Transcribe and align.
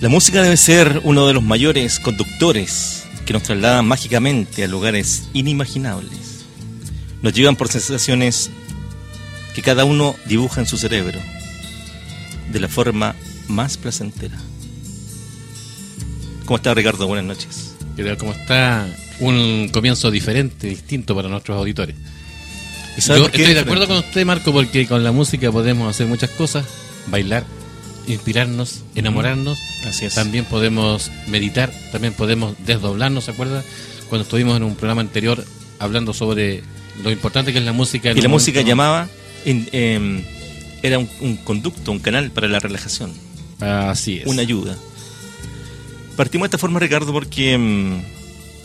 La 0.00 0.08
música 0.08 0.42
debe 0.42 0.56
ser 0.56 1.02
uno 1.04 1.26
de 1.26 1.34
los 1.34 1.42
mayores 1.42 2.00
conductores 2.00 3.04
que 3.26 3.34
nos 3.34 3.42
trasladan 3.42 3.86
mágicamente 3.86 4.64
a 4.64 4.66
lugares 4.66 5.28
inimaginables. 5.34 6.46
Nos 7.20 7.34
llevan 7.34 7.54
por 7.54 7.68
sensaciones 7.68 8.48
que 9.54 9.60
cada 9.60 9.84
uno 9.84 10.16
dibuja 10.24 10.62
en 10.62 10.66
su 10.66 10.78
cerebro 10.78 11.20
de 12.50 12.60
la 12.60 12.68
forma 12.68 13.14
más 13.46 13.76
placentera. 13.76 14.38
¿Cómo 16.46 16.56
está 16.56 16.72
Ricardo? 16.72 17.06
Buenas 17.06 17.26
noches. 17.26 17.74
¿Cómo 18.18 18.32
está? 18.32 18.86
Un 19.18 19.68
comienzo 19.70 20.10
diferente, 20.10 20.66
distinto 20.68 21.14
para 21.14 21.28
nuestros 21.28 21.58
auditores. 21.58 21.94
Yo 23.06 23.26
estoy 23.26 23.52
de 23.52 23.60
acuerdo 23.60 23.86
con 23.86 23.98
usted, 23.98 24.24
Marco, 24.24 24.50
porque 24.50 24.86
con 24.86 25.04
la 25.04 25.12
música 25.12 25.52
podemos 25.52 25.90
hacer 25.90 26.06
muchas 26.06 26.30
cosas, 26.30 26.64
bailar, 27.08 27.44
inspirarnos, 28.12 28.82
enamorarnos. 28.94 29.58
Así 29.86 30.06
es. 30.06 30.14
También 30.14 30.44
podemos 30.44 31.10
meditar, 31.26 31.72
también 31.92 32.12
podemos 32.14 32.54
desdoblarnos, 32.66 33.24
¿se 33.24 33.30
acuerda? 33.30 33.64
Cuando 34.08 34.24
estuvimos 34.24 34.56
en 34.56 34.64
un 34.64 34.74
programa 34.74 35.00
anterior 35.00 35.44
hablando 35.78 36.12
sobre 36.12 36.62
lo 37.02 37.10
importante 37.10 37.52
que 37.52 37.58
es 37.58 37.64
la 37.64 37.72
música. 37.72 38.12
y 38.12 38.20
la 38.20 38.28
música 38.28 38.60
llamaba, 38.60 39.08
em, 39.44 40.22
era 40.82 40.98
un, 40.98 41.36
conducto, 41.44 41.92
un 41.92 41.98
canal 41.98 42.30
para 42.30 42.48
la 42.48 42.60
relajación. 42.60 43.12
Así 43.60 44.18
es. 44.18 44.26
Una 44.26 44.42
ayuda. 44.42 44.76
Partimos 46.16 46.46
de 46.46 46.48
esta 46.48 46.58
forma, 46.58 46.80
Ricardo, 46.80 47.12
porque 47.12 47.52
em, 47.52 48.02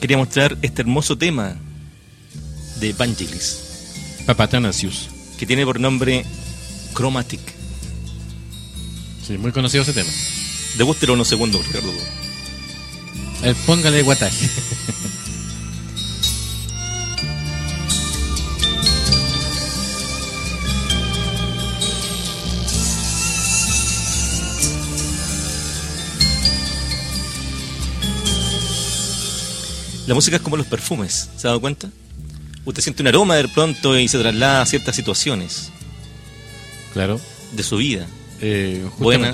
quería 0.01 0.17
mostrar 0.17 0.57
este 0.61 0.81
hermoso 0.81 1.17
tema 1.17 1.55
de 2.79 2.93
Vangelis. 2.93 3.59
Papatanasius. 4.25 5.09
Que 5.37 5.45
tiene 5.45 5.65
por 5.65 5.79
nombre 5.79 6.25
Chromatic. 6.93 7.54
Sí, 9.25 9.39
muy 9.39 9.51
conocido 9.51 9.81
ese 9.81 9.93
tema. 9.93 10.09
Degústelo 10.77 11.13
unos 11.13 11.27
segundos, 11.27 11.65
Ricardo. 11.65 11.91
El 13.41 13.55
póngale 13.55 14.03
guataje. 14.03 14.49
La 30.05 30.13
música 30.13 30.35
es 30.35 30.41
como 30.43 30.55
los 30.55 30.67
perfumes, 30.67 31.31
¿se 31.35 31.47
ha 31.47 31.49
dado 31.49 31.61
cuenta? 31.61 31.89
Usted 32.63 32.83
siente 32.83 33.01
un 33.01 33.07
aroma 33.07 33.35
de 33.37 33.47
pronto 33.47 33.97
y 33.97 34.07
se 34.07 34.19
traslada 34.19 34.61
a 34.61 34.65
ciertas 34.67 34.95
situaciones. 34.95 35.71
Claro. 36.93 37.19
De 37.53 37.63
su 37.63 37.77
vida 37.77 38.07
eh, 38.41 38.85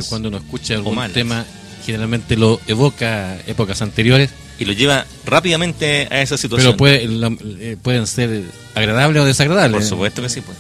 cuando 0.10 0.30
uno 0.30 0.38
escucha 0.38 0.76
algún 0.76 0.98
tema, 1.12 1.46
generalmente 1.86 2.36
lo 2.38 2.60
evoca 2.68 3.40
épocas 3.48 3.82
anteriores. 3.82 4.30
Y 4.60 4.66
lo 4.66 4.74
lleva 4.74 5.06
rápidamente 5.26 6.08
a 6.12 6.22
esa 6.22 6.38
situación. 6.38 6.76
Pero 6.76 6.78
puede, 6.78 7.08
eh, 7.60 7.78
pueden 7.82 8.06
ser 8.06 8.44
agradables 8.76 9.24
o 9.24 9.26
desagradables. 9.26 9.82
Por 9.82 9.90
supuesto 9.90 10.22
que 10.22 10.30
sí, 10.30 10.42
pues. 10.42 10.58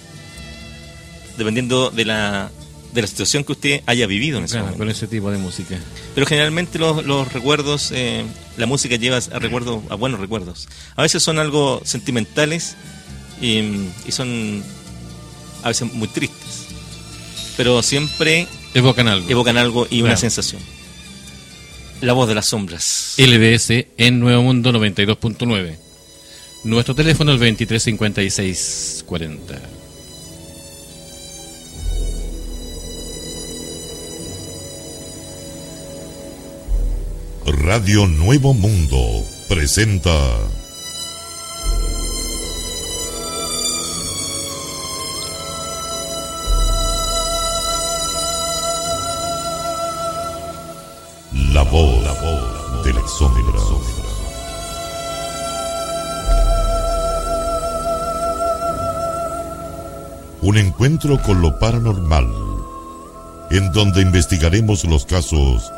Dependiendo 1.38 1.92
de 1.92 2.06
la, 2.06 2.50
de 2.94 3.02
la 3.02 3.08
situación 3.08 3.44
que 3.44 3.52
usted 3.52 3.82
haya 3.86 4.08
vivido 4.08 4.40
en 4.40 4.46
ese 4.46 4.58
momento. 4.58 4.80
Con 4.80 4.90
ese 4.90 5.08
tipo 5.08 5.30
de 5.30 5.38
música. 5.38 5.78
Pero 6.16 6.26
generalmente 6.26 6.80
los, 6.80 7.06
los 7.06 7.32
recuerdos, 7.32 7.92
eh, 7.94 8.26
la 8.58 8.66
música 8.66 8.96
lleva 8.96 9.18
a 9.18 9.40
recuerdos, 9.40 9.84
a 9.90 9.96
buenos 9.96 10.20
recuerdos. 10.20 10.68
A 10.96 11.04
veces 11.04 11.22
son 11.22 11.38
algo 11.38 11.82
sentimentales 11.86 12.76
y, 13.40 13.60
y 14.06 14.12
son 14.12 14.64
a 15.64 15.68
veces 15.68 15.94
muy 15.94 16.08
tristes 16.08 16.61
pero 17.58 17.84
siempre 17.84 18.48
evocan 18.74 19.08
algo. 19.08 19.30
Evocan 19.30 19.58
algo 19.58 19.86
y 19.90 20.02
una 20.02 20.18
sensación. 20.18 20.62
La 22.02 22.12
voz 22.14 22.28
de 22.28 22.36
las 22.36 22.48
sombras. 22.48 23.16
LBS 23.18 23.86
en 23.98 24.20
Nuevo 24.20 24.44
Mundo 24.44 24.72
92.9. 24.72 25.78
Nuestro 26.64 26.94
teléfono 26.96 27.34
es 27.34 27.40
235640. 27.40 29.60
Radio 37.64 38.08
Nuevo 38.08 38.54
Mundo 38.54 38.98
presenta 39.48 40.12
voz, 51.72 52.04
la 52.04 52.12
voz 52.12 52.84
de 52.84 52.94
la 52.94 53.08
sombra. 53.08 53.62
Un 60.42 60.58
encuentro 60.58 61.22
con 61.22 61.42
lo 61.42 61.58
paranormal, 61.60 62.28
en 63.52 63.72
donde 63.72 64.02
investigaremos 64.02 64.84
los 64.86 65.06
casos 65.06 65.72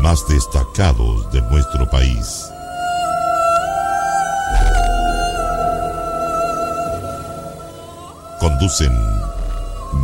más 0.00 0.26
destacados 0.28 1.30
de 1.32 1.42
nuestro 1.42 1.88
país. 1.90 2.50
Conducen 8.40 8.92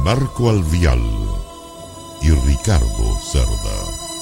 Marco 0.02 0.50
Alvial 0.50 1.00
y 2.20 2.30
Ricardo 2.30 3.18
Cerda. 3.30 4.13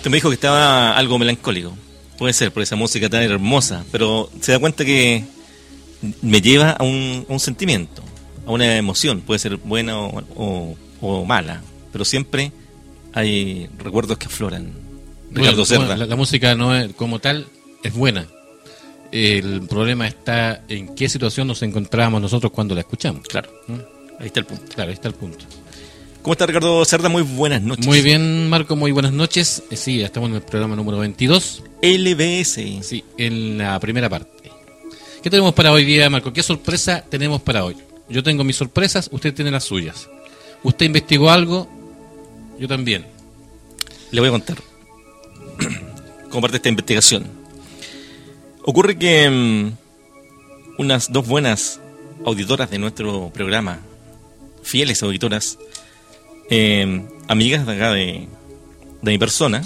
Usted 0.00 0.10
me 0.10 0.16
dijo 0.16 0.30
que 0.30 0.34
estaba 0.36 0.96
algo 0.96 1.18
melancólico. 1.18 1.76
Puede 2.16 2.32
ser, 2.32 2.50
por 2.52 2.62
esa 2.62 2.74
música 2.74 3.10
tan 3.10 3.22
hermosa, 3.22 3.84
pero 3.92 4.30
se 4.40 4.52
da 4.52 4.58
cuenta 4.58 4.82
que 4.82 5.26
me 6.22 6.40
lleva 6.40 6.70
a 6.70 6.84
un, 6.84 7.26
sentimiento, 7.38 8.02
a 8.46 8.50
una 8.50 8.78
emoción. 8.78 9.20
Puede 9.20 9.38
ser 9.40 9.58
buena 9.58 9.98
o, 9.98 11.24
mala, 11.26 11.60
pero 11.92 12.06
siempre 12.06 12.50
hay 13.12 13.68
recuerdos 13.76 14.16
que 14.16 14.24
afloran. 14.24 14.72
Ricardo 15.32 15.66
la, 15.94 16.16
música 16.16 16.54
no 16.54 16.74
es, 16.74 16.94
como 16.94 17.18
tal 17.18 17.46
es 17.84 17.92
buena. 17.92 18.26
El 19.12 19.66
problema 19.68 20.06
está 20.06 20.62
en 20.68 20.94
qué 20.94 21.10
situación 21.10 21.46
nos 21.46 21.62
encontramos 21.62 22.22
nosotros 22.22 22.52
cuando 22.52 22.74
la 22.74 22.80
escuchamos. 22.80 23.28
Claro. 23.28 23.50
¿Mm? 23.66 23.74
Ahí 24.18 24.28
está 24.28 24.40
el 24.40 24.46
punto. 24.46 24.64
Claro, 24.74 24.88
ahí 24.88 24.94
está 24.94 25.08
el 25.08 25.14
punto. 25.14 25.44
¿Cómo 26.22 26.32
está 26.32 26.44
Ricardo 26.44 26.84
Cerda? 26.84 27.08
Muy 27.08 27.22
buenas 27.22 27.62
noches. 27.62 27.86
Muy 27.86 28.02
bien, 28.02 28.50
Marco, 28.50 28.76
muy 28.76 28.92
buenas 28.92 29.12
noches. 29.12 29.62
Eh, 29.70 29.76
sí, 29.76 30.02
estamos 30.02 30.28
en 30.28 30.36
el 30.36 30.42
programa 30.42 30.76
número 30.76 30.98
22. 30.98 31.62
LBS. 31.80 32.54
Sí, 32.82 33.02
en 33.16 33.56
la 33.56 33.80
primera 33.80 34.10
parte. 34.10 34.52
¿Qué 35.22 35.30
tenemos 35.30 35.54
para 35.54 35.72
hoy 35.72 35.86
día, 35.86 36.10
Marco? 36.10 36.30
¿Qué 36.30 36.42
sorpresa 36.42 37.02
tenemos 37.08 37.40
para 37.40 37.64
hoy? 37.64 37.76
Yo 38.10 38.22
tengo 38.22 38.44
mis 38.44 38.56
sorpresas, 38.56 39.08
usted 39.10 39.32
tiene 39.32 39.50
las 39.50 39.64
suyas. 39.64 40.10
Usted 40.62 40.86
investigó 40.86 41.30
algo, 41.30 41.70
yo 42.58 42.68
también. 42.68 43.06
Le 44.10 44.20
voy 44.20 44.28
a 44.28 44.32
contar. 44.32 44.58
Como 46.28 46.42
parte 46.42 46.52
de 46.52 46.56
esta 46.58 46.68
investigación. 46.68 47.26
Ocurre 48.62 48.98
que 48.98 49.30
mm, 49.30 50.80
unas 50.82 51.10
dos 51.10 51.26
buenas 51.26 51.80
auditoras 52.26 52.70
de 52.70 52.78
nuestro 52.78 53.30
programa, 53.32 53.80
fieles 54.62 55.02
auditoras, 55.02 55.56
eh, 56.50 57.06
amigas 57.28 57.64
de 57.64 57.72
acá 57.72 57.92
de, 57.92 58.28
mi 59.02 59.18
persona, 59.18 59.62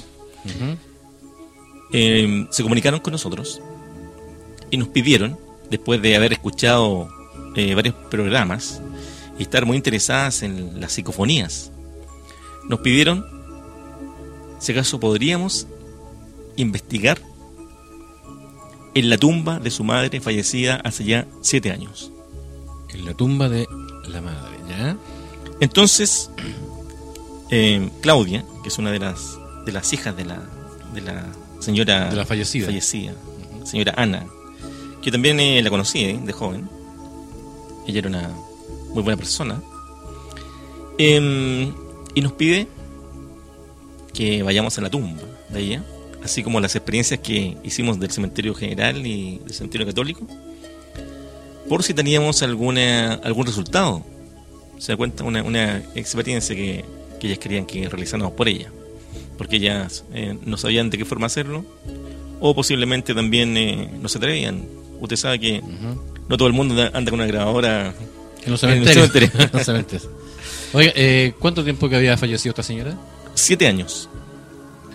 eh, 1.92 2.46
se 2.50 2.62
comunicaron 2.62 3.00
con 3.00 3.12
nosotros 3.12 3.60
y 4.70 4.76
nos 4.76 4.88
pidieron, 4.88 5.38
después 5.70 6.00
de 6.02 6.14
haber 6.14 6.34
escuchado 6.34 7.08
eh, 7.56 7.75
varios 7.75 7.94
programas 8.10 8.82
y 9.38 9.42
estar 9.42 9.64
muy 9.66 9.76
interesadas 9.76 10.42
en 10.42 10.81
las 10.81 10.92
psicofonías, 10.92 11.72
nos 12.69 12.81
pidieron 12.81 13.26
si 14.58 14.72
acaso 14.72 15.00
podríamos 15.00 15.66
investigar 16.56 17.19
en 18.94 19.10
la 19.10 19.19
tumba 19.19 19.58
de 19.58 19.70
su 19.70 19.84
madre 19.84 20.20
fallecida 20.20 20.76
hace 20.76 21.04
ya 21.04 21.26
siete 21.40 21.70
años. 21.70 22.12
En 22.92 23.04
la 23.04 23.14
tumba 23.14 23.48
de 23.48 23.66
la 24.08 24.20
madre, 24.20 24.56
¿ya? 24.69 24.96
Entonces, 25.60 26.31
eh, 27.54 27.88
Claudia, 28.00 28.44
que 28.62 28.68
es 28.68 28.78
una 28.78 28.90
de 28.90 28.98
las, 28.98 29.38
de 29.64 29.70
las 29.70 29.92
hijas 29.92 30.16
de 30.16 30.24
la, 30.24 30.42
de 30.92 31.00
la 31.00 31.24
señora 31.60 32.10
de 32.10 32.16
la 32.16 32.26
fallecida, 32.26 32.68
señora 33.64 33.94
Ana, 33.96 34.26
que 35.00 35.12
también 35.12 35.38
eh, 35.38 35.62
la 35.62 35.70
conocí 35.70 36.04
eh, 36.04 36.20
de 36.20 36.32
joven. 36.32 36.68
Ella 37.86 38.00
era 38.00 38.08
una 38.08 38.30
muy 38.92 39.04
buena 39.04 39.16
persona. 39.16 39.62
Em, 40.98 41.72
y 42.14 42.20
nos 42.22 42.32
pide 42.32 42.66
que 44.12 44.42
vayamos 44.42 44.76
a 44.78 44.80
la 44.80 44.90
tumba 44.90 45.22
de 45.50 45.60
ella, 45.60 45.84
así 46.24 46.42
como 46.42 46.58
las 46.58 46.74
experiencias 46.74 47.20
que 47.20 47.56
hicimos 47.62 48.00
del 48.00 48.10
cementerio 48.10 48.54
general 48.54 49.06
y 49.06 49.38
del 49.38 49.54
cementerio 49.54 49.86
católico, 49.86 50.26
por 51.68 51.84
si 51.84 51.94
teníamos 51.94 52.42
alguna 52.42 53.14
algún 53.14 53.46
resultado. 53.46 54.04
Se 54.78 54.90
da 54.90 54.96
cuenta, 54.96 55.22
una, 55.22 55.44
una 55.44 55.78
experiencia 55.94 56.56
que, 56.56 56.84
que 57.24 57.28
ellas 57.32 57.38
querían 57.38 57.64
que 57.64 57.88
realizáramos 57.88 58.32
por 58.34 58.48
ella, 58.48 58.70
porque 59.38 59.56
ellas 59.56 60.04
eh, 60.12 60.36
no 60.44 60.58
sabían 60.58 60.90
de 60.90 60.98
qué 60.98 61.04
forma 61.06 61.26
hacerlo, 61.26 61.64
o 62.40 62.54
posiblemente 62.54 63.14
también 63.14 63.56
eh, 63.56 63.90
no 64.00 64.08
se 64.08 64.18
atrevían. 64.18 64.62
Usted 65.00 65.16
sabe 65.16 65.40
que 65.40 65.62
no 66.28 66.36
todo 66.36 66.48
el 66.48 66.54
mundo 66.54 66.74
anda 66.92 67.10
con 67.10 67.20
una 67.20 67.26
grabadora 67.26 67.94
En 68.44 68.50
los 68.50 68.60
cementerios. 68.60 69.10
cementerio. 69.10 69.30
En 69.38 69.50
los 69.52 69.64
cementerios. 69.64 70.08
Oiga, 70.74 70.92
eh, 70.94 71.32
¿cuánto 71.38 71.64
tiempo 71.64 71.88
que 71.88 71.96
había 71.96 72.16
fallecido 72.18 72.50
esta 72.50 72.62
señora? 72.62 72.96
siete 73.34 73.66
años. 73.66 74.08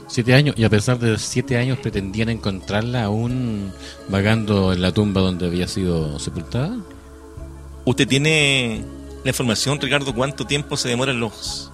Siete 0.07 0.33
años, 0.33 0.55
y 0.57 0.63
a 0.63 0.69
pesar 0.69 0.97
de 0.99 1.11
los 1.11 1.21
siete 1.21 1.57
años 1.57 1.77
pretendían 1.79 2.29
encontrarla 2.29 3.03
aún 3.05 3.71
vagando 4.07 4.73
en 4.73 4.81
la 4.81 4.91
tumba 4.91 5.21
donde 5.21 5.45
había 5.47 5.67
sido 5.67 6.19
sepultada. 6.19 6.77
¿Usted 7.85 8.07
tiene 8.07 8.83
la 9.23 9.29
información, 9.29 9.79
Ricardo, 9.79 10.13
cuánto 10.13 10.45
tiempo 10.45 10.77
se 10.77 10.89
demoran 10.89 11.19
los 11.19 11.71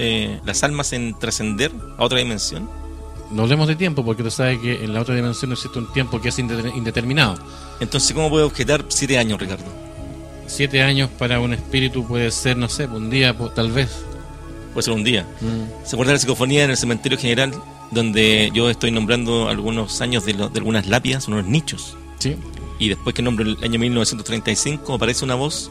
eh, 0.00 0.40
las 0.44 0.62
almas 0.64 0.92
en 0.92 1.18
trascender 1.18 1.70
a 1.98 2.04
otra 2.04 2.18
dimensión? 2.18 2.68
No 3.30 3.42
hablemos 3.42 3.68
de 3.68 3.76
tiempo, 3.76 4.04
porque 4.04 4.22
tú 4.24 4.30
sabes 4.30 4.58
que 4.58 4.82
en 4.84 4.92
la 4.92 5.00
otra 5.02 5.14
dimensión 5.14 5.52
existe 5.52 5.78
un 5.78 5.92
tiempo 5.92 6.20
que 6.20 6.30
es 6.30 6.38
indete- 6.38 6.74
indeterminado. 6.76 7.36
Entonces, 7.78 8.12
¿cómo 8.12 8.28
puede 8.30 8.44
objetar 8.44 8.84
siete 8.88 9.18
años, 9.18 9.38
Ricardo? 9.38 9.64
Siete 10.48 10.82
años 10.82 11.08
para 11.16 11.38
un 11.38 11.52
espíritu 11.54 12.04
puede 12.06 12.30
ser, 12.32 12.56
no 12.56 12.68
sé, 12.68 12.86
un 12.86 13.08
día, 13.08 13.36
po- 13.38 13.50
tal 13.50 13.70
vez. 13.70 13.88
Puede 14.74 14.84
ser 14.84 14.94
un 14.94 15.04
día. 15.04 15.26
¿Se 15.84 15.94
acuerda 15.94 16.10
de 16.12 16.16
la 16.16 16.20
psicofonía 16.20 16.64
en 16.64 16.70
el 16.70 16.76
cementerio 16.76 17.18
general? 17.18 17.52
Donde 17.92 18.50
yo 18.54 18.68
estoy 18.70 18.90
nombrando 18.90 19.48
algunos 19.48 20.00
años 20.00 20.24
de, 20.24 20.34
lo- 20.34 20.48
de 20.48 20.58
algunas 20.58 20.86
lápidas, 20.88 21.28
unos 21.28 21.44
nichos. 21.44 21.96
Sí. 22.18 22.36
Y 22.80 22.88
después 22.88 23.14
que 23.14 23.22
nombro 23.22 23.44
el 23.44 23.58
año 23.62 23.78
1935, 23.78 24.94
aparece 24.94 25.24
una 25.24 25.34
voz 25.36 25.70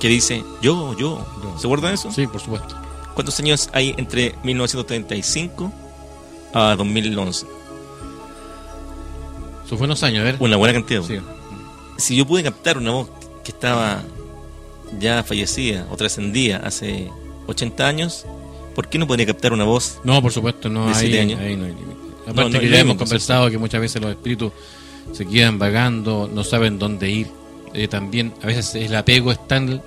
que 0.00 0.08
dice, 0.08 0.42
yo, 0.62 0.96
yo. 0.98 1.24
Yo. 1.42 1.58
¿Se 1.58 1.66
acuerda 1.66 1.88
de 1.88 1.94
eso? 1.94 2.10
Sí, 2.10 2.26
por 2.26 2.40
supuesto. 2.40 2.74
¿Cuántos 3.14 3.38
años 3.40 3.68
hay 3.72 3.94
entre 3.98 4.34
1935 4.42 5.72
a 6.54 6.74
2011? 6.76 7.46
Sus 9.68 9.78
buenos 9.78 10.02
años, 10.02 10.20
a 10.20 10.24
ver. 10.24 10.36
Una 10.38 10.56
buena 10.56 10.74
cantidad. 10.74 11.02
Sí. 11.02 11.18
Si 11.98 12.16
yo 12.16 12.26
pude 12.26 12.42
captar 12.42 12.78
una 12.78 12.92
voz 12.92 13.10
que 13.44 13.50
estaba 13.52 14.02
ya 14.98 15.22
fallecida 15.22 15.86
o 15.90 15.96
trascendida 15.96 16.58
hace 16.58 17.10
80 17.46 17.86
años, 17.86 18.26
¿por 18.74 18.88
qué 18.88 18.98
no 18.98 19.06
podría 19.06 19.26
captar 19.26 19.52
una 19.52 19.64
voz? 19.64 20.00
No, 20.04 20.20
por 20.20 20.32
supuesto, 20.32 20.68
no 20.68 20.86
De 20.86 21.20
años. 21.20 21.40
ahí 21.40 21.56
no 21.56 21.64
hay 21.64 21.72
límite. 21.72 21.96
Aparte 22.26 22.42
No, 22.42 22.48
no 22.50 22.60
que 22.60 22.68
ya 22.70 22.80
hemos 22.80 22.96
conversado 22.96 23.50
que 23.50 23.58
muchas 23.58 23.80
veces 23.80 24.00
los 24.00 24.10
espíritus 24.10 24.52
se 25.12 25.26
quedan 25.26 25.58
vagando, 25.58 26.30
no 26.32 26.44
saben 26.44 26.78
dónde 26.78 27.10
ir. 27.10 27.28
Eh, 27.74 27.88
también 27.88 28.34
a 28.42 28.46
veces 28.46 28.74
el 28.74 28.94
apego 28.94 29.32
es 29.32 29.46
tal 29.48 29.82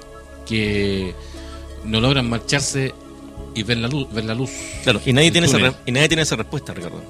que 0.46 1.14
no 1.84 2.02
logran 2.02 2.30
marcharse 2.30 2.94
y 3.56 3.64
ver 3.64 3.78
la 3.78 3.88
luz. 3.88 4.08
Ver 4.12 4.26
la 4.26 4.36
luz. 4.36 4.52
Claro, 4.84 5.02
y 5.06 5.14
nadie, 5.14 5.32
tiene 5.32 5.48
esa, 5.48 5.58
túnel. 5.58 5.74
y 5.86 5.92
nadie 5.92 6.08
tiene 6.10 6.24
esa 6.24 6.36
respuesta, 6.36 6.74
Ricardo. 6.74 7.02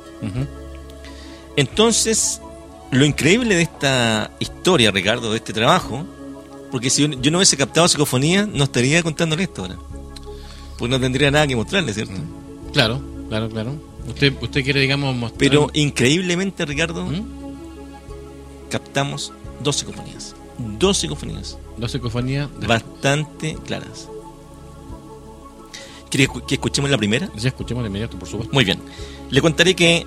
Entonces, 1.55 2.41
lo 2.91 3.05
increíble 3.05 3.55
de 3.55 3.63
esta 3.63 4.31
historia, 4.39 4.91
Ricardo, 4.91 5.31
de 5.31 5.37
este 5.37 5.53
trabajo, 5.53 6.05
porque 6.71 6.89
si 6.89 7.07
yo, 7.07 7.19
yo 7.21 7.31
no 7.31 7.37
hubiese 7.39 7.57
captado 7.57 7.87
psicofonía, 7.87 8.45
no 8.45 8.65
estaría 8.65 9.01
contándole 9.03 9.43
esto 9.43 9.63
ahora. 9.63 9.77
Porque 10.77 10.89
no 10.91 10.99
tendría 10.99 11.31
nada 11.31 11.47
que 11.47 11.55
mostrarle, 11.55 11.93
¿cierto? 11.93 12.13
Claro, 12.73 13.01
claro, 13.29 13.49
claro. 13.49 13.75
Usted, 14.07 14.33
usted 14.41 14.63
quiere, 14.63 14.81
digamos, 14.81 15.15
mostrar. 15.15 15.39
Pero 15.39 15.69
increíblemente, 15.73 16.65
Ricardo, 16.65 17.05
¿Mm? 17.05 17.23
captamos 18.69 19.31
dos 19.61 19.77
psicofonías. 19.77 20.35
Dos 20.57 20.97
psicofonías. 20.97 21.57
Dos 21.77 21.91
psicofonías. 21.91 22.49
de- 22.59 22.67
bastante 22.67 23.57
claras. 23.65 24.09
¿Quiere 26.15 26.31
escu- 26.31 26.45
que 26.45 26.55
escuchemos 26.55 26.89
la 26.89 26.97
primera? 26.97 27.29
Ya 27.35 27.49
escuchemos 27.49 27.83
de 27.83 27.89
inmediato, 27.89 28.17
por 28.17 28.29
supuesto. 28.29 28.53
Muy 28.53 28.63
bien. 28.63 28.79
Le 29.29 29.41
contaré 29.41 29.75
que 29.75 30.05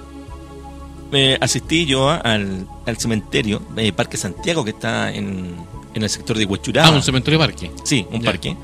eh, 1.13 1.37
asistí 1.39 1.85
yo 1.85 2.09
a- 2.09 2.17
al, 2.17 2.67
al 2.87 2.97
cementerio 2.97 3.61
eh, 3.77 3.93
Parque 3.93 4.17
Santiago, 4.17 4.65
que 4.65 4.71
está 4.71 5.13
en, 5.13 5.55
en 5.93 6.03
el 6.03 6.09
sector 6.09 6.39
de 6.39 6.47
Huachuraba. 6.47 6.89
Ah, 6.89 6.93
un 6.93 7.03
cementerio 7.03 7.39
parque. 7.39 7.71
Sí, 7.85 8.07
un 8.11 8.23
Ya. 8.23 8.31
parque. 8.31 8.57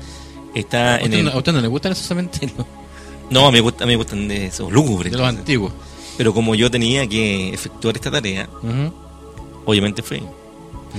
Está 0.55 0.95
¿A 0.95 0.97
en 0.97 1.03
usted, 1.03 1.17
el... 1.19 1.25
no- 1.25 1.31
a 1.31 1.37
usted 1.37 1.53
no 1.53 1.61
le 1.61 1.67
gustan 1.67 1.91
esos 1.91 2.07
cementerios? 2.07 2.53
No, 3.29 3.51
me, 3.51 3.59
gusta, 3.59 3.85
me 3.85 3.95
gustan 3.95 4.27
de 4.27 4.47
esos 4.47 4.71
lúgubres. 4.71 5.11
De 5.11 5.17
los 5.19 5.27
antiguos. 5.27 5.71
Pero 6.17 6.33
como 6.33 6.55
yo 6.55 6.71
tenía 6.71 7.05
que 7.07 7.53
efectuar 7.53 7.95
esta 7.95 8.09
tarea, 8.09 8.49
obviamente 9.65 10.01
fue. 10.01 10.19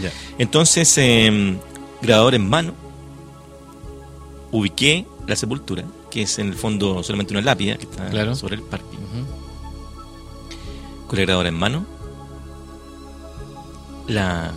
Ya. 0.00 0.12
Entonces, 0.38 0.96
eh, 0.98 1.56
grabador 2.02 2.34
en 2.36 2.48
mano, 2.48 2.72
ubiqué 4.52 5.06
la 5.26 5.36
sepultura, 5.36 5.84
que 6.16 6.22
es 6.22 6.38
en 6.38 6.48
el 6.48 6.54
fondo 6.54 7.02
solamente 7.02 7.34
una 7.34 7.42
lápida 7.42 7.76
que 7.76 7.84
está 7.84 8.08
Claro. 8.08 8.34
sobre 8.34 8.54
el 8.56 8.62
parque. 8.62 8.96
Ujú. 8.96 9.26
Con 11.08 11.18
la 11.18 11.24
grabadora 11.26 11.50
en 11.50 11.54
mano, 11.54 11.84
la 14.08 14.52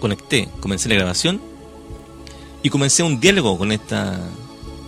conecté, 0.00 0.48
comencé 0.60 0.88
la 0.90 0.96
grabación 0.96 1.40
y 2.62 2.68
comencé 2.68 3.02
un 3.02 3.20
diálogo 3.20 3.56
con 3.56 3.72
esta 3.72 4.20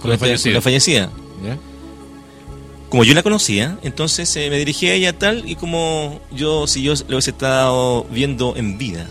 Con 0.01 0.11
la 0.11 0.15
esta- 0.17 0.27
fallecida. 0.27 0.55
la 0.55 0.61
fallecida. 0.61 1.11
Ya. 1.43 1.59
Como 2.91 3.05
yo 3.05 3.15
la 3.15 3.23
conocía, 3.23 3.79
entonces 3.83 4.35
eh, 4.37 4.51
me 4.51 4.59
dirigí 4.59 4.89
a 4.89 4.93
ella 4.95 5.19
tal 5.19 5.49
y 5.49 5.57
como 5.57 6.21
yo, 6.33 6.67
si 6.67 6.83
yo 6.83 6.93
lo 7.09 7.17
hubiese 7.17 7.31
estado 7.31 8.05
viendo 8.11 8.55
en 8.57 8.77
vida. 8.77 9.07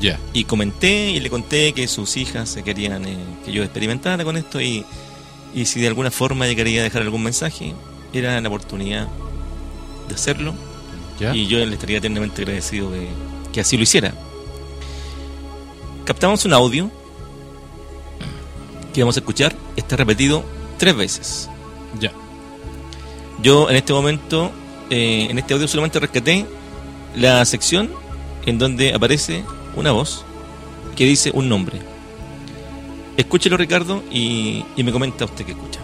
Ya. 0.00 0.20
Y 0.32 0.44
comenté 0.44 1.10
y 1.10 1.18
le 1.18 1.28
conté 1.30 1.72
que 1.72 1.88
sus 1.88 2.16
hijas 2.16 2.48
se 2.48 2.62
querían 2.62 3.04
eh, 3.06 3.16
que 3.44 3.50
yo 3.50 3.64
experimentara 3.64 4.22
con 4.22 4.36
esto 4.36 4.60
y, 4.60 4.84
y 5.54 5.64
si 5.66 5.80
de 5.80 5.88
alguna 5.88 6.10
forma 6.10 6.46
ella 6.46 6.56
quería 6.56 6.82
dejar 6.82 7.02
algún 7.02 7.22
mensaje, 7.22 7.74
era 8.12 8.40
la 8.40 8.48
oportunidad 8.48 9.08
de 10.08 10.14
hacerlo 10.14 10.54
Ya. 11.18 11.34
y 11.34 11.46
yo 11.46 11.58
le 11.64 11.74
estaría 11.74 11.98
eternamente 11.98 12.42
agradecido 12.42 12.90
de 12.90 13.08
que 13.52 13.60
así 13.60 13.76
lo 13.76 13.82
hiciera. 13.82 14.14
Captamos 16.04 16.44
un 16.44 16.52
audio 16.52 16.90
que 18.92 19.02
vamos 19.02 19.16
a 19.16 19.20
escuchar, 19.20 19.54
está 19.76 19.96
repetido 19.96 20.44
tres 20.78 20.96
veces. 20.96 21.48
Ya. 22.00 22.12
Yo 23.42 23.70
en 23.70 23.76
este 23.76 23.92
momento, 23.92 24.50
eh, 24.90 25.28
en 25.30 25.38
este 25.38 25.54
audio 25.54 25.68
solamente 25.68 26.00
rescaté 26.00 26.46
la 27.14 27.44
sección 27.44 27.90
en 28.46 28.58
donde 28.58 28.92
aparece 28.94 29.44
una 29.76 29.92
voz 29.92 30.24
que 30.96 31.04
dice 31.04 31.30
un 31.34 31.48
nombre. 31.48 31.80
Escúchelo 33.20 33.58
Ricardo 33.58 34.02
y, 34.10 34.64
y 34.76 34.82
me 34.82 34.92
comenta 34.92 35.26
usted 35.26 35.44
que 35.44 35.52
escucha. 35.52 35.78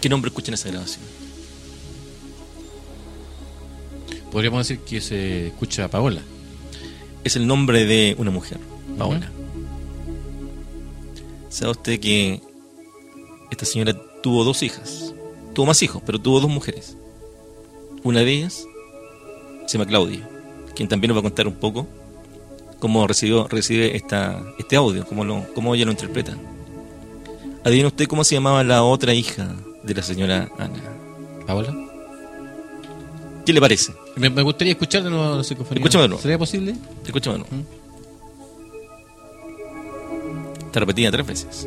¿Qué 0.00 0.08
nombre 0.08 0.30
escucha 0.30 0.48
en 0.50 0.54
esa 0.54 0.70
grabación? 0.70 1.04
Podríamos 4.32 4.66
decir 4.66 4.84
que 4.84 5.00
se 5.00 5.46
escucha 5.46 5.84
a 5.84 5.88
Paola. 5.88 6.20
es 7.22 7.36
el 7.36 7.46
nombre 7.46 7.86
de 7.86 8.16
una 8.18 8.32
mujer, 8.32 8.58
Paola. 8.98 9.30
¿Sabe 11.50 11.72
usted 11.72 12.00
que 12.00 12.40
esta 13.50 13.66
señora 13.66 13.94
tuvo 14.22 14.44
dos 14.44 14.62
hijas? 14.62 15.12
Tuvo 15.52 15.66
más 15.66 15.82
hijos, 15.82 16.00
pero 16.06 16.20
tuvo 16.20 16.40
dos 16.40 16.48
mujeres. 16.48 16.96
Una 18.04 18.20
de 18.20 18.32
ellas 18.32 18.64
se 19.66 19.76
llama 19.76 19.88
Claudia, 19.88 20.26
quien 20.74 20.88
también 20.88 21.08
nos 21.08 21.16
va 21.16 21.20
a 21.20 21.24
contar 21.24 21.46
un 21.46 21.56
poco 21.56 21.86
cómo 22.78 23.06
recibió, 23.06 23.46
recibe 23.48 23.96
esta, 23.96 24.42
este 24.58 24.76
audio, 24.76 25.04
cómo, 25.04 25.24
lo, 25.24 25.44
cómo 25.54 25.74
ella 25.74 25.84
lo 25.84 25.90
interpreta. 25.90 26.36
Adivina 27.64 27.88
usted 27.88 28.06
cómo 28.06 28.24
se 28.24 28.36
llamaba 28.36 28.64
la 28.64 28.82
otra 28.84 29.12
hija 29.12 29.54
de 29.82 29.94
la 29.94 30.02
señora 30.02 30.50
Ana. 30.56 30.80
Paola. 31.46 31.74
¿Qué 33.44 33.52
le 33.52 33.60
parece? 33.60 33.92
Me, 34.16 34.30
me 34.30 34.42
gustaría 34.42 34.72
escuchar 34.72 35.02
de 35.02 35.10
nuevo 35.10 35.36
la 35.36 35.44
psicofonía. 35.44 35.82
Escúchame 35.82 36.02
de 36.02 36.08
nuevo. 36.08 36.22
¿Sería 36.22 36.38
posible? 36.38 36.74
Escúchame 37.04 37.38
de 37.38 37.44
nuevo. 37.44 37.64
Está 40.70 40.78
repetida 40.80 41.10
tres 41.10 41.26
veces. 41.26 41.66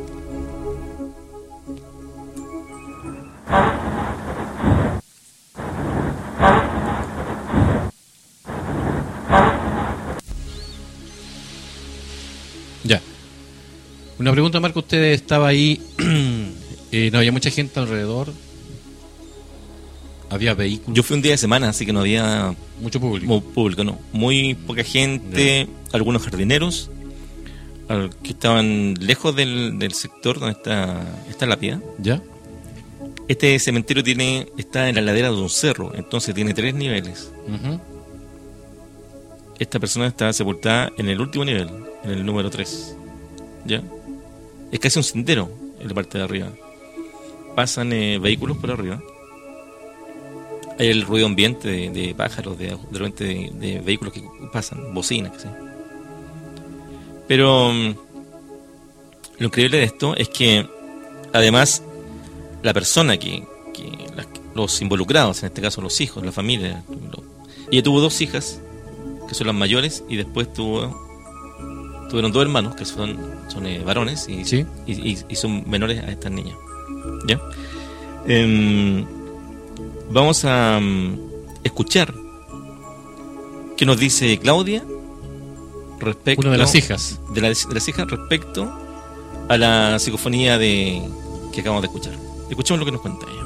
Ya. 12.84 13.00
Una 14.18 14.32
pregunta, 14.32 14.60
Marco, 14.60 14.80
usted 14.80 15.02
estaba 15.12 15.48
ahí, 15.48 15.80
eh, 16.92 17.10
no 17.12 17.18
había 17.18 17.32
mucha 17.32 17.50
gente 17.50 17.80
alrededor, 17.80 18.32
había 20.30 20.54
vehículos, 20.54 20.94
Yo 20.96 21.02
fui 21.02 21.16
un 21.16 21.22
día 21.22 21.32
de 21.32 21.38
semana, 21.38 21.68
así 21.70 21.86
que 21.86 21.92
no 21.92 22.00
había 22.00 22.54
mucho 22.80 23.00
público. 23.00 23.26
mu- 23.26 23.42
público, 23.42 23.84
no. 23.84 23.98
Muy 24.12 24.54
poca 24.54 24.84
gente, 24.84 25.68
algunos 25.92 26.22
jardineros 26.22 26.90
que 28.22 28.30
estaban 28.30 28.94
lejos 29.00 29.34
del, 29.36 29.78
del 29.78 29.92
sector 29.92 30.38
donde 30.38 30.52
está, 30.52 31.02
está 31.28 31.46
la 31.46 31.56
piedad. 31.56 31.80
¿Ya? 31.98 32.22
Este 33.28 33.58
cementerio 33.58 34.02
tiene 34.02 34.48
está 34.58 34.88
en 34.88 34.96
la 34.96 35.00
ladera 35.00 35.30
de 35.30 35.36
un 35.36 35.48
cerro, 35.48 35.94
entonces 35.94 36.34
tiene 36.34 36.52
tres 36.52 36.74
niveles. 36.74 37.30
Esta 39.58 39.78
persona 39.78 40.08
está 40.08 40.32
sepultada 40.32 40.92
en 40.98 41.08
el 41.08 41.20
último 41.20 41.44
nivel, 41.44 41.70
en 42.02 42.10
el 42.10 42.26
número 42.26 42.50
3. 42.50 42.96
¿Ya? 43.66 43.82
Es 44.72 44.80
casi 44.80 44.98
un 44.98 45.04
sendero 45.04 45.50
en 45.80 45.88
la 45.88 45.94
parte 45.94 46.18
de 46.18 46.24
arriba. 46.24 46.48
Pasan 47.54 47.92
eh, 47.92 48.18
vehículos 48.18 48.56
por 48.58 48.72
arriba. 48.72 49.00
Hay 50.78 50.88
el 50.88 51.02
ruido 51.02 51.26
ambiente 51.26 51.68
de, 51.68 51.90
de 51.90 52.14
pájaros, 52.14 52.58
de, 52.58 52.76
de 52.90 53.50
de, 53.52 53.80
vehículos 53.80 54.12
que 54.12 54.24
pasan, 54.52 54.92
bocinas. 54.92 55.44
yo. 55.44 55.73
Pero 57.28 57.70
mm, 57.72 57.94
lo 59.38 59.46
increíble 59.46 59.78
de 59.78 59.84
esto 59.84 60.14
es 60.16 60.28
que 60.28 60.68
además 61.32 61.82
la 62.62 62.72
persona 62.72 63.16
que, 63.18 63.44
que 63.72 63.90
las- 64.16 64.26
los 64.54 64.80
involucrados, 64.82 65.42
en 65.42 65.46
este 65.48 65.60
caso 65.62 65.80
los 65.80 66.00
hijos, 66.00 66.24
la 66.24 66.32
familia, 66.32 66.84
lo- 67.10 67.24
ella 67.70 67.82
tuvo 67.82 68.00
dos 68.00 68.20
hijas 68.20 68.60
que 69.28 69.34
son 69.34 69.46
las 69.46 69.56
mayores 69.56 70.04
y 70.08 70.16
después 70.16 70.52
tuvo 70.52 71.02
tuvieron 72.10 72.30
dos 72.30 72.42
hermanos 72.42 72.76
que 72.76 72.84
son 72.84 73.18
son 73.48 73.66
eh, 73.66 73.82
varones 73.84 74.28
y, 74.28 74.44
Sí. 74.44 74.66
y, 74.86 74.92
y- 74.92 75.18
y 75.28 75.36
son 75.36 75.68
menores 75.68 76.02
a 76.04 76.10
estas 76.10 76.30
niñas 76.30 76.54
ya 77.26 77.40
Em, 78.26 79.04
vamos 80.10 80.44
a 80.44 80.78
mm, 80.80 81.18
escuchar 81.64 82.14
qué 83.76 83.84
nos 83.86 83.98
dice 83.98 84.38
Claudia 84.38 84.84
respecto 86.04 86.40
Una 86.42 86.52
de 86.52 86.58
las 86.58 86.74
hijas. 86.74 87.20
de, 87.32 87.40
la- 87.40 87.48
de 87.48 87.74
las 87.74 87.88
hijas 87.88 88.06
respecto 88.10 88.78
a 89.48 89.56
la 89.56 89.98
psicofonía 89.98 90.58
de 90.58 91.02
que 91.52 91.60
acabamos 91.60 91.82
de 91.82 91.86
escuchar. 91.88 92.14
Escuchemos 92.50 92.80
lo 92.80 92.86
que 92.86 92.92
nos 92.92 93.00
cuenta 93.00 93.26
ella. 93.30 93.42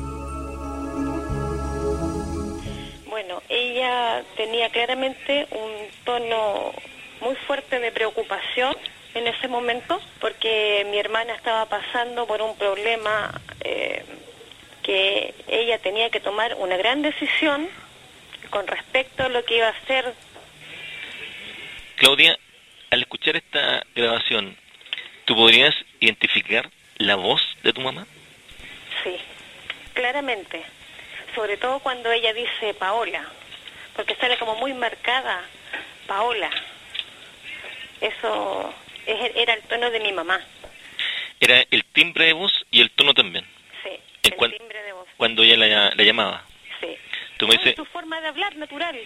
Bueno, 3.06 3.42
ella 3.48 4.22
tenía 4.36 4.70
claramente 4.70 5.46
un 5.50 5.72
tono 6.04 6.72
muy 7.20 7.34
fuerte 7.46 7.80
de 7.80 7.90
preocupación 7.92 8.76
en 9.14 9.26
ese 9.26 9.48
momento 9.48 10.00
porque 10.20 10.86
mi 10.90 10.98
hermana 10.98 11.34
estaba 11.34 11.66
pasando 11.66 12.26
por 12.26 12.40
un 12.42 12.54
problema 12.56 13.40
eh, 13.64 14.04
que 14.82 15.34
ella 15.48 15.78
tenía 15.78 16.10
que 16.10 16.20
tomar 16.20 16.54
una 16.60 16.76
gran 16.76 17.02
decisión 17.02 17.66
con 18.50 18.66
respecto 18.66 19.24
a 19.24 19.28
lo 19.28 19.44
que 19.44 19.56
iba 19.56 19.66
a 19.66 19.70
hacer. 19.70 20.14
Claudia, 21.96 22.38
al 22.90 23.00
escuchar 23.02 23.36
esta 23.36 23.84
grabación, 23.94 24.56
¿tú 25.24 25.34
podrías 25.36 25.74
identificar 26.00 26.70
la 26.96 27.16
voz 27.16 27.40
de 27.62 27.72
tu 27.72 27.80
mamá? 27.80 28.06
Sí, 29.04 29.16
claramente. 29.94 30.62
Sobre 31.34 31.56
todo 31.56 31.78
cuando 31.80 32.10
ella 32.10 32.32
dice 32.32 32.74
Paola, 32.74 33.24
porque 33.94 34.14
sale 34.16 34.38
como 34.38 34.56
muy 34.56 34.72
marcada 34.72 35.42
Paola. 36.06 36.50
Eso 38.00 38.74
es- 39.06 39.32
era 39.36 39.54
el 39.54 39.62
tono 39.62 39.90
de 39.90 40.00
mi 40.00 40.12
mamá. 40.12 40.40
Era 41.40 41.64
el 41.70 41.84
timbre 41.84 42.26
de 42.26 42.32
voz 42.32 42.52
y 42.70 42.80
el 42.80 42.90
tono 42.90 43.14
también, 43.14 43.44
Sí, 43.84 43.90
¿En 44.24 44.42
el 44.44 44.56
timbre 44.58 44.82
de 44.82 44.92
voz. 44.92 45.06
cuando 45.16 45.42
ella 45.42 45.56
la, 45.56 45.94
la 45.94 46.02
llamaba. 46.02 46.44
Sí. 46.80 46.96
Tú 47.36 47.46
me 47.46 47.54
No, 47.54 47.60
dices, 47.60 47.76
tu 47.76 47.84
forma 47.84 48.20
de 48.20 48.28
hablar 48.28 48.56
natural, 48.56 48.98